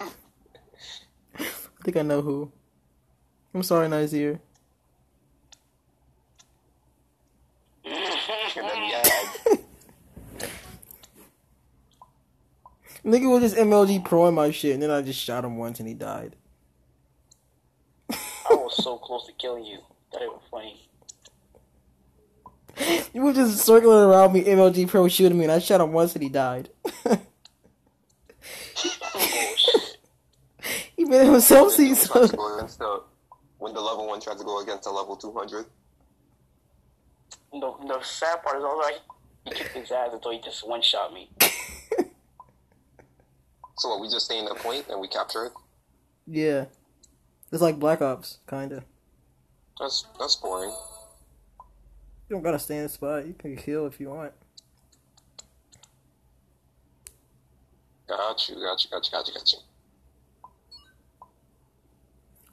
[0.00, 1.44] I
[1.84, 2.50] think I know who.
[3.54, 4.40] I'm sorry, Nazir.
[13.04, 15.78] Nigga was just MLG pro in my shit, and then I just shot him once
[15.78, 16.34] and he died.
[18.86, 19.78] I was so close to killing you.
[20.12, 20.82] That ain't funny.
[23.14, 26.14] You were just circling around me, MLG pro shooting me, and I shot him once
[26.14, 26.68] and he died.
[28.74, 28.92] Shit.
[30.96, 32.12] he made himself see when so.
[32.12, 33.02] tried to go against the
[33.56, 35.64] when the level one tried to go against the level two hundred.
[37.50, 39.00] The, the sad part is I was like,
[39.46, 41.30] he kicked his ass until he just one shot me.
[43.78, 44.00] So what?
[44.00, 45.52] We just stay in the point and we capture it.
[46.26, 46.66] Yeah.
[47.52, 48.84] It's like Black Ops, kinda.
[49.78, 50.70] That's that's boring.
[52.28, 53.26] You don't gotta stay in the spot.
[53.26, 54.32] You can kill if you want.
[58.08, 59.58] Got you, got you, got you, got you, got you.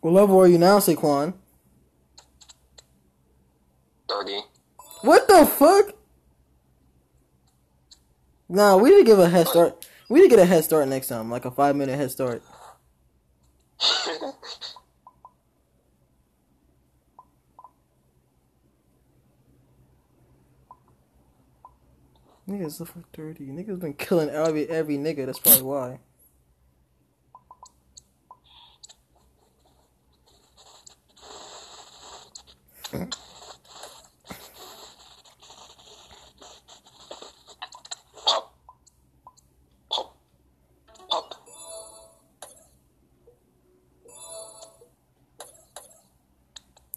[0.02, 1.34] What level are you now, Saquon?
[4.10, 4.42] Thirty.
[5.02, 5.96] What the fuck?
[8.50, 9.88] Nah, we need to give a head start.
[10.10, 12.44] We need to get a head start next time, like a five minute head start.
[22.48, 23.46] Niggas level 30.
[23.48, 26.00] Niggas been killing every every nigga, that's probably why.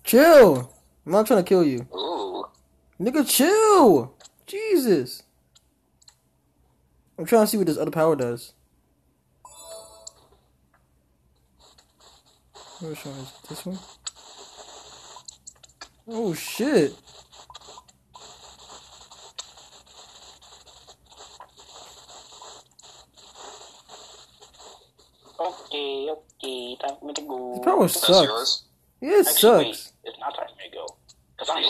[0.04, 0.72] Chill!
[1.04, 1.86] I'm not trying to kill you.
[1.92, 2.44] Ooh,
[3.00, 4.14] Nigga, chill!
[4.46, 5.24] Jesus!
[7.18, 8.52] I'm trying to see what this other power does.
[12.80, 13.78] Which one is this one?
[16.08, 16.92] Oh shit!
[25.38, 27.54] Okay, okay, time for me to go.
[27.56, 28.26] This power sucks.
[28.26, 28.64] yours.
[29.00, 29.92] Yeah, it Actually, wait, sucks.
[30.04, 30.86] it's not time for me to go.
[31.38, 31.62] Cause I'm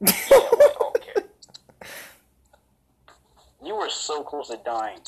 [0.00, 0.12] hero.
[0.30, 1.26] yeah, wait, okay.
[3.64, 4.98] You were so close to dying.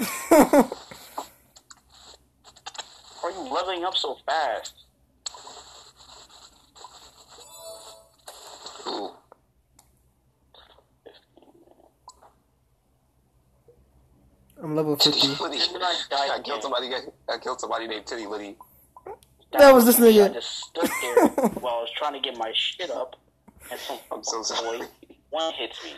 [0.30, 0.68] Why
[3.24, 4.74] are you leveling up so fast?
[15.00, 15.42] Titty 50.
[15.42, 15.58] Liddy.
[15.58, 16.90] Did not die I killed somebody.
[17.28, 18.56] I killed somebody named Titty Liddy.
[19.52, 20.30] That was this nigga.
[20.30, 21.26] I just stood there
[21.60, 23.16] while I was trying to get my shit up,
[23.70, 24.78] and some I'm so sorry.
[24.78, 24.86] boy
[25.30, 25.92] one hits me.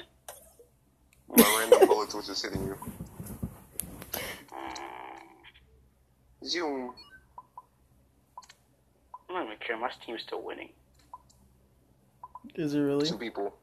[1.37, 2.77] My random bullets was just hitting you.
[6.45, 6.93] Zoom.
[9.31, 9.77] I don't even care.
[9.79, 10.69] My team's still winning.
[12.55, 13.07] Is it really?
[13.09, 13.55] Two people.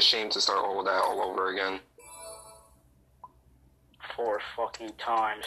[0.00, 1.78] A shame to start all that all over again.
[4.16, 5.44] Four fucking times.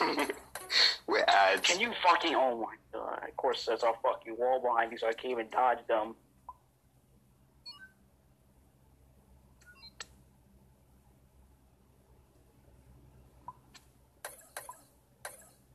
[1.06, 1.68] With ads.
[1.68, 2.34] Can you fucking?
[2.34, 3.28] Oh my god!
[3.28, 6.14] Of course, there's a fucking wall behind me, so I can't even dodge them.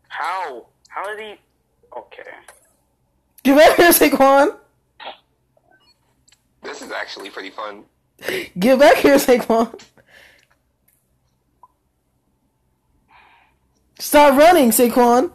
[0.07, 0.65] How?
[0.89, 1.35] How did he?
[1.95, 2.31] Okay.
[3.43, 4.57] Get back here, Saquon!
[7.13, 7.83] Actually pretty fun.
[8.57, 9.79] Get back here, Saquon!
[13.99, 15.31] Stop running, Saquon!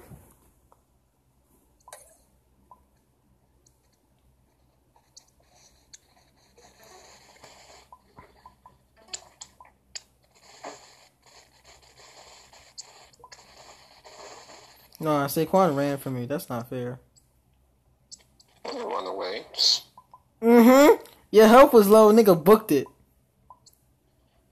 [14.98, 16.26] Nah, Saquon ran from me.
[16.26, 16.98] That's not fair.
[18.64, 19.46] Run away.
[20.42, 20.97] Mm-hmm.
[21.30, 22.86] Your health was low, nigga booked it.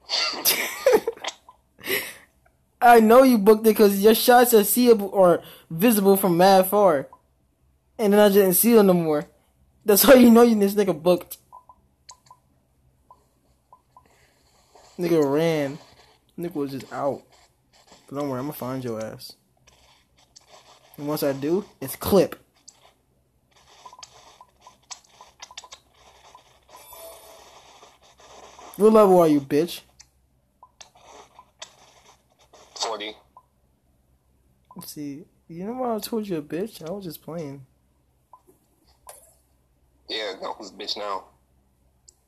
[2.81, 7.07] I know you booked it because your shots are seeable or visible from mad far.
[7.97, 9.25] And then I didn't see them no more.
[9.83, 11.37] That's how you know you this nigga booked.
[14.99, 15.79] Nigga ran.
[16.37, 17.23] Nigga was just out.
[18.07, 19.33] But don't worry, I'm gonna find your ass.
[20.97, 22.35] And once I do, it's clip.
[28.77, 29.81] What level are you, bitch?
[32.75, 33.15] 40.
[34.75, 35.25] Let's see.
[35.47, 36.87] You know why I told you a bitch?
[36.87, 37.65] I was just playing.
[40.07, 41.23] Yeah, no, who's bitch now?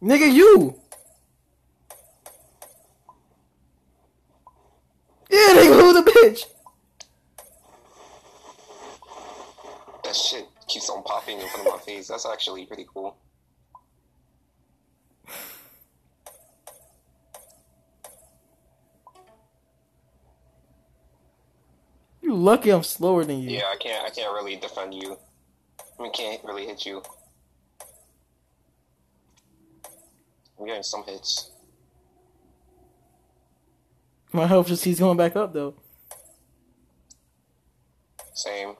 [0.02, 0.76] Nigga, you!
[5.30, 6.46] Yeah, nigga, who's a bitch?
[10.04, 12.08] That shit keeps on popping in front of my face.
[12.08, 13.16] That's actually pretty cool.
[22.30, 23.50] You lucky I'm slower than you.
[23.58, 24.06] Yeah, I can't.
[24.06, 25.18] I can't really defend you.
[25.98, 27.02] I mean, can't really hit you.
[30.60, 31.50] I'm getting some hits.
[34.32, 35.74] My health just keeps going back up, though.
[38.36, 38.76] Same.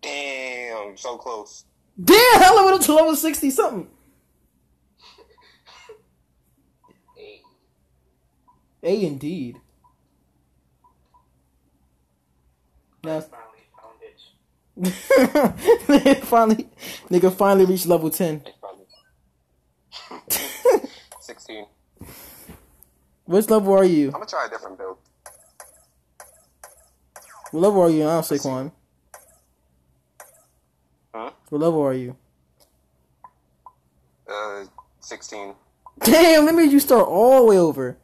[0.00, 1.66] Damn, so close.
[2.02, 3.90] Damn, I leveled up to level 60 something.
[8.82, 9.60] A indeed.
[13.04, 14.90] Now, Finally found
[15.88, 16.68] nigga finally,
[17.10, 18.42] nigga finally reached level 10.
[18.46, 18.54] Eight,
[21.20, 21.66] 16.
[23.24, 24.06] What level are you?
[24.08, 24.96] I'm gonna try a different build.
[27.52, 28.72] What level are you now, Saquon?
[31.14, 31.30] Huh?
[31.48, 32.16] What level are you?
[34.30, 34.64] Uh,
[35.00, 35.54] 16.
[36.04, 37.98] Damn, that made you start all the way over.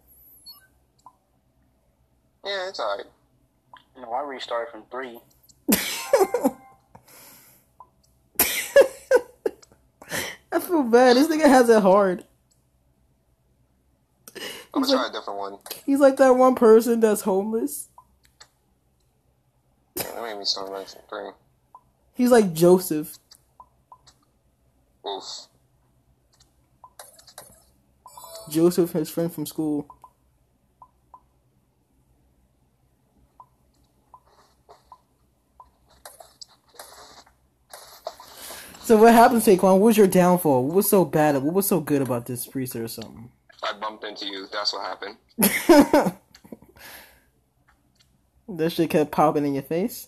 [2.47, 3.07] Yeah, it's alright.
[4.01, 5.19] No, I restarted from three.
[10.53, 11.17] I feel bad.
[11.17, 12.25] This nigga has it hard.
[14.73, 15.59] I'm gonna like, try a different one.
[15.87, 17.89] he's like that one person that's homeless.
[19.97, 21.31] That made me start right from three.
[22.15, 23.19] He's like Joseph.
[25.05, 25.25] Oof.
[28.49, 29.96] Joseph, his friend from school.
[38.87, 39.63] So what happened, Saquon?
[39.63, 40.65] What was your downfall?
[40.65, 41.35] What was so bad?
[41.43, 43.29] What was so good about this preset or something?
[43.61, 44.47] I bumped into you.
[44.53, 45.17] That's what happened.
[48.49, 50.07] that shit kept popping in your face.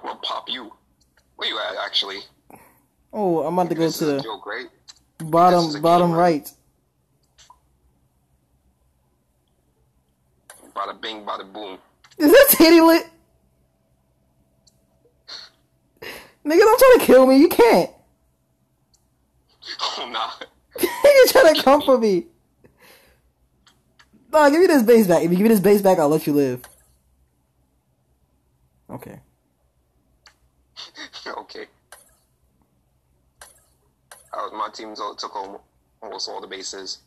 [0.00, 0.72] Gonna pop you.
[1.34, 2.20] Where you at, actually?
[3.12, 4.66] Oh, I'm about to go this to is a the joke, right?
[5.18, 6.52] Bottom a bottom game, right.
[10.76, 11.78] Bada bing, bada boom.
[12.16, 13.08] Is that titty lit?
[16.44, 17.38] Nigga, don't try to kill me.
[17.38, 17.90] You can't.
[19.80, 20.30] Oh, nah.
[20.78, 22.26] Nigga trying to come for me.
[24.32, 25.22] Nah, give me this base back.
[25.22, 26.62] If you give me this base back, I'll let you live.
[28.88, 29.20] Okay.
[31.26, 31.66] okay.
[34.32, 35.36] Uh, my team took
[36.02, 36.98] almost all the bases.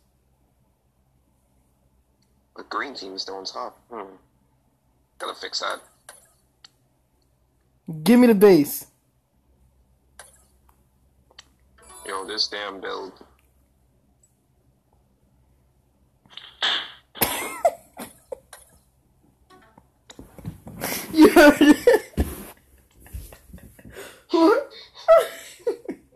[2.56, 3.80] The green team is still on top.
[3.90, 4.16] Hmm.
[5.18, 5.80] Gotta fix that.
[8.04, 8.88] Give me the base.
[12.06, 13.14] Yo, this damn build.
[21.14, 22.28] You heard it.
[24.32, 24.70] What?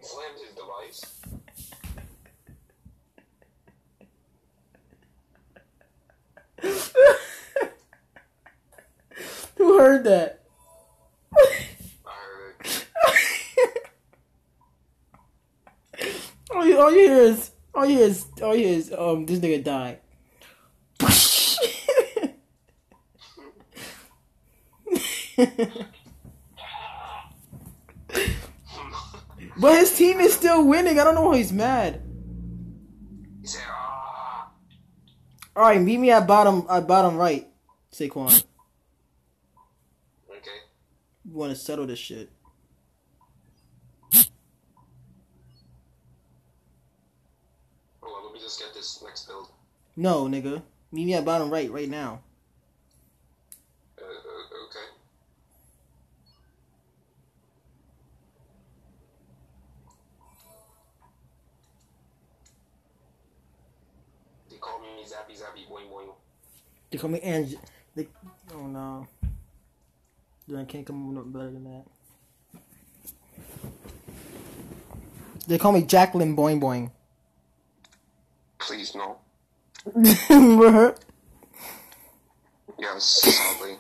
[0.01, 1.01] Slams his device.
[9.55, 10.43] Who heard that?
[11.33, 12.87] I heard it.
[16.57, 19.25] All, you, all you hear is all you hear is all you hear is um
[19.25, 19.99] this nigga died.
[29.59, 30.99] but his team is still winning.
[30.99, 32.01] I don't know why he's mad.
[33.41, 33.61] He said.
[35.55, 37.47] All right, meet me at bottom at bottom right,
[37.91, 38.43] Saquon.
[40.29, 40.49] Okay.
[41.25, 42.31] You want to settle this shit?
[48.47, 49.49] just get this next build?
[49.97, 50.61] No, nigga.
[50.93, 52.21] Meet me at bottom right right now.
[53.99, 54.87] Uh, uh, okay.
[64.49, 66.13] They call me Zappy Zappy Boing Boing.
[66.89, 67.57] They call me Ange.
[67.95, 68.07] They.
[68.55, 69.07] Oh no.
[70.47, 71.83] Dude, I can't come up with better than that.
[75.47, 76.91] They call me Jacqueline Boing Boing.
[78.87, 79.17] Please no.
[82.79, 83.77] Yes, sadly.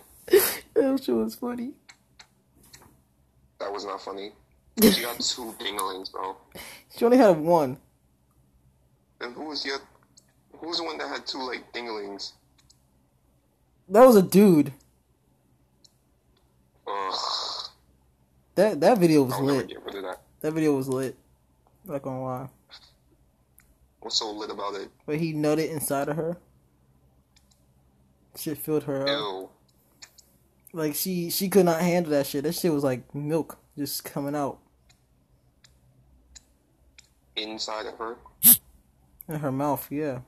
[0.73, 1.73] that shit was funny.
[3.59, 4.31] That was not funny.
[4.81, 6.35] She got two dinglings, bro.
[6.95, 7.77] She only had one.
[9.21, 9.79] And who was the
[10.57, 12.33] who was the one that had two like dinglings?
[13.89, 14.73] That was a dude.
[16.87, 17.69] Ugh.
[18.55, 19.67] That that video was I'll lit.
[19.67, 20.21] get rid of that.
[20.41, 21.15] That video was lit.
[21.85, 22.49] Not gonna lie.
[24.07, 24.89] What's so lit about it?
[25.05, 26.37] But he nutted inside of her.
[28.37, 29.51] Shit filled her up.
[30.71, 32.45] Like she she could not handle that shit.
[32.45, 34.59] That shit was like milk just coming out
[37.35, 38.15] Inside of her?
[39.27, 39.85] in her mouth.
[39.91, 40.19] Yeah.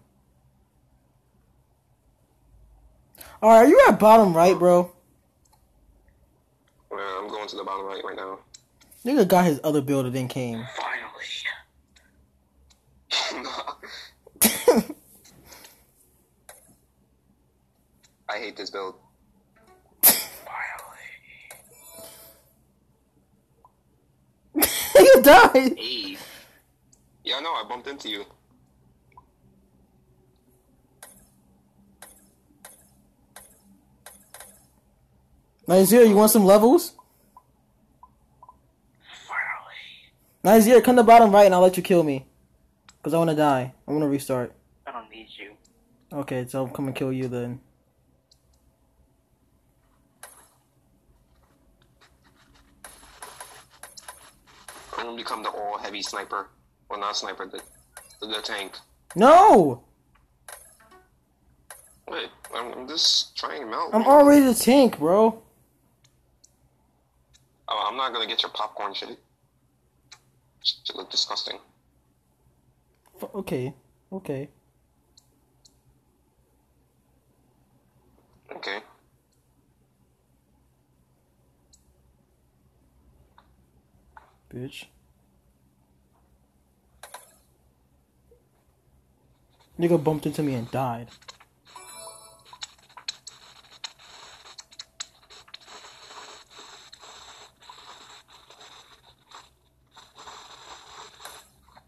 [3.41, 4.91] All right, are you at bottom right, bro?
[6.91, 8.39] I'm going to the bottom right right now.
[9.05, 10.65] Nigga got his other builder then came.
[10.75, 10.99] Finally.
[18.39, 18.95] I hate this build.
[24.95, 25.77] You died.
[25.77, 26.17] Hey.
[27.23, 27.51] Yeah, I know.
[27.51, 28.25] I bumped into you.
[35.67, 36.93] Nazir, you want some levels?
[39.27, 39.81] Finally.
[40.43, 42.25] Nazir, come to the bottom right and I'll let you kill me.
[43.03, 43.73] Cause I wanna die.
[43.87, 44.53] I wanna restart.
[44.87, 45.51] I don't need you.
[46.13, 47.59] Okay, so I'll come and kill you then.
[55.19, 56.47] Become the all heavy sniper.
[56.89, 57.61] Well, not sniper, the,
[58.25, 58.77] the, tank.
[59.15, 59.83] No!
[62.07, 63.89] Wait, I'm, I'm just trying him out.
[63.93, 64.09] I'm man.
[64.09, 65.41] already the tank, bro.
[67.67, 69.19] Oh, I'm not gonna get your popcorn shit.
[70.63, 71.59] Shit look disgusting.
[73.21, 73.73] F- Okay,
[74.11, 74.49] okay.
[78.55, 78.79] Okay.
[84.51, 84.85] Bitch.
[89.79, 91.09] Nigga bumped into me and died.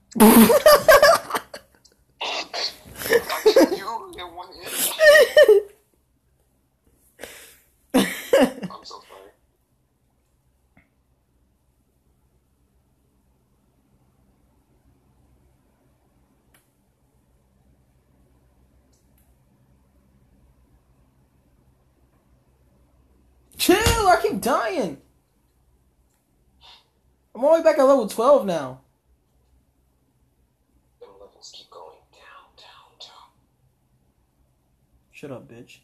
[0.21, 1.41] I
[3.75, 4.93] killed you in one hit.
[7.95, 9.31] I'm so sorry.
[23.57, 24.97] Chill, I keep dying.
[27.33, 28.81] I'm all the way back at level 12 now.
[30.99, 33.29] Them levels keep going down, down, down.
[35.11, 35.77] Shut up, bitch.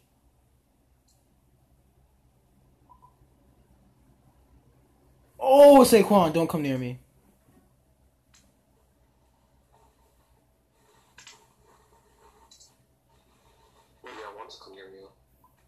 [5.40, 7.00] Oh, Saquon, don't come near me.
[14.04, 15.08] Maybe I want to come near you.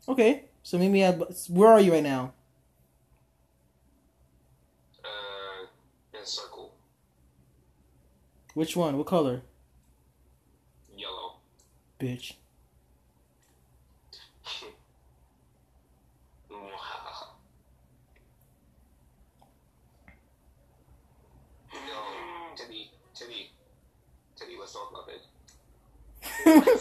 [0.09, 1.17] Okay, so meet me at.
[1.49, 2.33] Where are you right now?
[5.05, 5.67] Uh,
[6.20, 6.74] in a circle.
[8.53, 8.97] Which one?
[8.97, 9.41] What color?
[10.95, 11.38] Yellow.
[11.99, 12.34] Bitch.
[21.72, 21.78] Yo,
[22.55, 23.51] Teddy, Teddy,
[24.36, 25.22] Teddy, let's talk about it.
[26.45, 26.74] yeah, I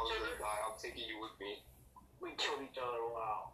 [0.00, 0.60] was gonna die.
[0.64, 1.62] I'm taking you with me.
[2.20, 3.02] We killed each other.
[3.12, 3.50] Wow.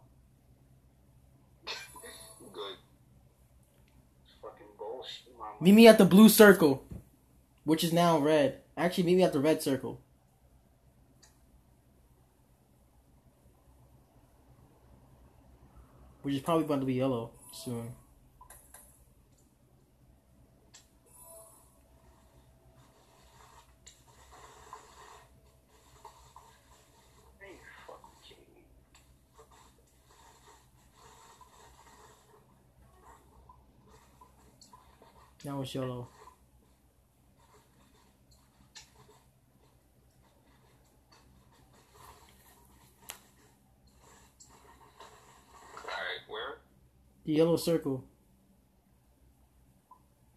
[2.53, 2.77] Good.
[4.41, 5.37] Fucking bullshit.
[5.37, 6.83] My Meet me at the blue circle,
[7.63, 8.61] which is now red.
[8.77, 9.99] Actually, meet me at the red circle.
[16.21, 17.93] Which is probably going to be yellow soon.
[35.47, 36.09] Now it's yellow.
[45.73, 46.57] Alright, where?
[47.23, 48.03] The yellow circle.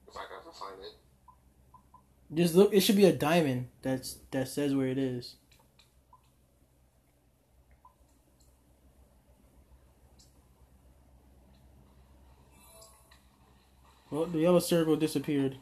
[0.06, 0.94] If I can find it.
[2.32, 2.72] Just look.
[2.72, 3.66] It should be a diamond.
[3.82, 5.34] That's that says where it is.
[14.11, 15.56] Well, the yellow circle disappeared.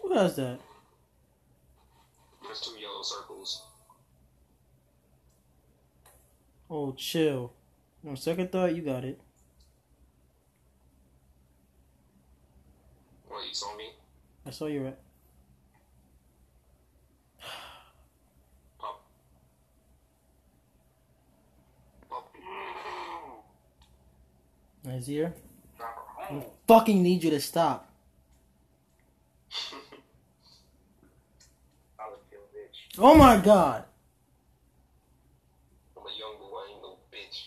[0.00, 0.58] Who has that?
[2.42, 3.64] There's two yellow circles.
[6.70, 7.52] Oh, chill.
[8.08, 9.20] On second thought, you got it.
[13.28, 13.90] What, you saw me?
[14.46, 14.98] I saw you right.
[18.78, 19.02] Pop.
[22.08, 22.34] Pop.
[24.90, 25.32] Nazir,
[25.76, 26.44] Drop her home.
[26.66, 27.88] fucking need you to stop.
[31.98, 32.04] I.
[32.98, 33.84] Oh my god.
[35.96, 37.46] I'm a young boy, I ain't no bitch.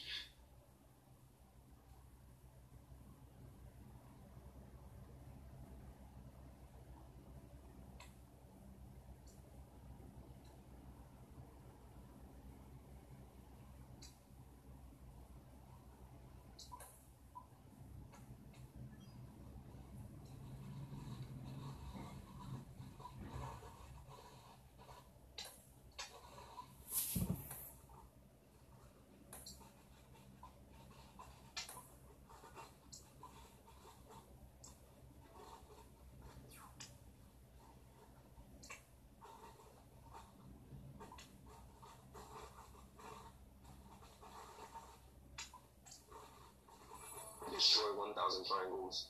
[47.51, 49.07] Destroy 1,000 triangles.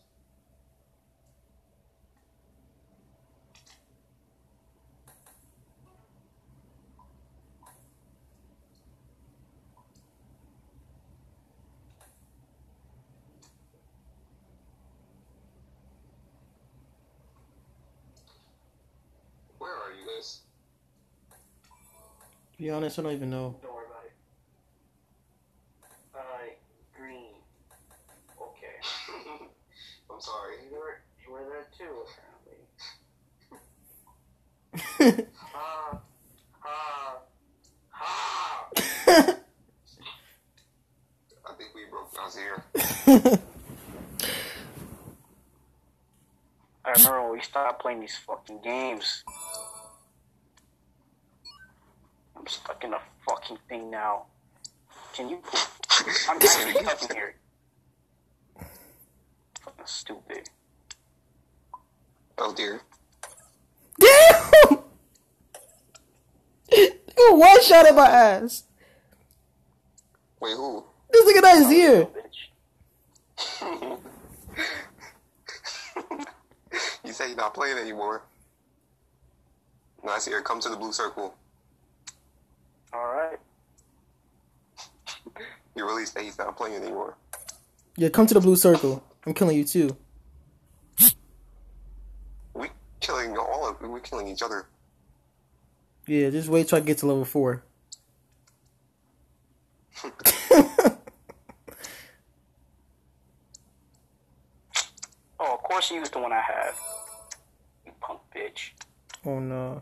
[19.59, 20.41] Where are you guys?
[22.52, 23.57] To be honest, I don't even know.
[23.61, 24.13] Don't worry about it.
[26.15, 26.19] Uh,
[26.97, 27.33] green.
[28.41, 28.79] Okay.
[30.09, 30.55] I'm sorry.
[30.71, 32.05] You were, you were there too,
[35.01, 35.27] apparently.
[35.53, 35.99] Ha.
[36.61, 37.19] Ha.
[37.89, 38.69] Ha.
[41.45, 42.63] I think we broke Nazir.
[46.85, 49.23] I remember when we stopped playing these fucking games.
[52.43, 54.23] I'm stuck in a fucking thing now.
[55.13, 55.39] Can you?
[56.27, 57.35] I'm actually stuck in here.
[59.61, 60.49] Fucking stupid.
[62.37, 62.81] Oh dear.
[63.97, 64.79] Damn!
[67.15, 68.63] You one shot at my ass.
[70.41, 70.83] Wait, who?
[71.11, 72.07] This nigga Nazir.
[72.07, 73.99] Bitch.
[77.05, 78.23] you say you're not playing anymore.
[80.03, 81.35] Nazir, come to the blue circle.
[82.93, 83.39] Alright.
[85.75, 87.17] You really say he's not playing anymore.
[87.97, 89.03] Yeah, come to the blue circle.
[89.25, 89.95] I'm killing you too.
[92.53, 92.67] We
[92.99, 94.67] killing all of we're killing each other.
[96.07, 97.63] Yeah, just wait till I get to level four.
[105.45, 106.71] Oh, of course you used the one I had.
[107.85, 108.71] You punk bitch.
[109.25, 109.81] oh no.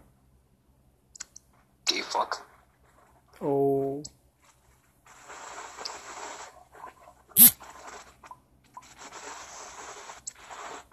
[1.86, 2.48] Gay fuck.
[3.42, 4.04] Oh.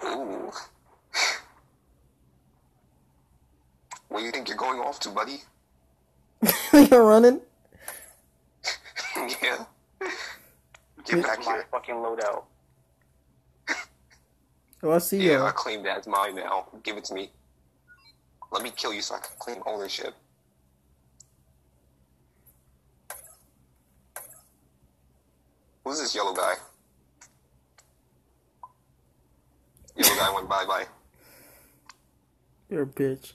[0.04, 0.52] Ooh.
[4.08, 5.42] Where you think you're going off to, buddy?
[6.72, 7.40] You're running?
[9.16, 9.64] yeah.
[11.04, 11.64] Get back My here.
[11.70, 12.44] fucking loadout.
[14.80, 16.68] Oh, I see Yeah, I claim that as mine now.
[16.84, 17.32] Give it to me.
[18.52, 20.14] Let me kill you so I can claim ownership.
[25.88, 26.52] Who's this yellow guy?
[29.96, 30.84] Yellow guy went bye bye.
[32.68, 33.32] You're a bitch.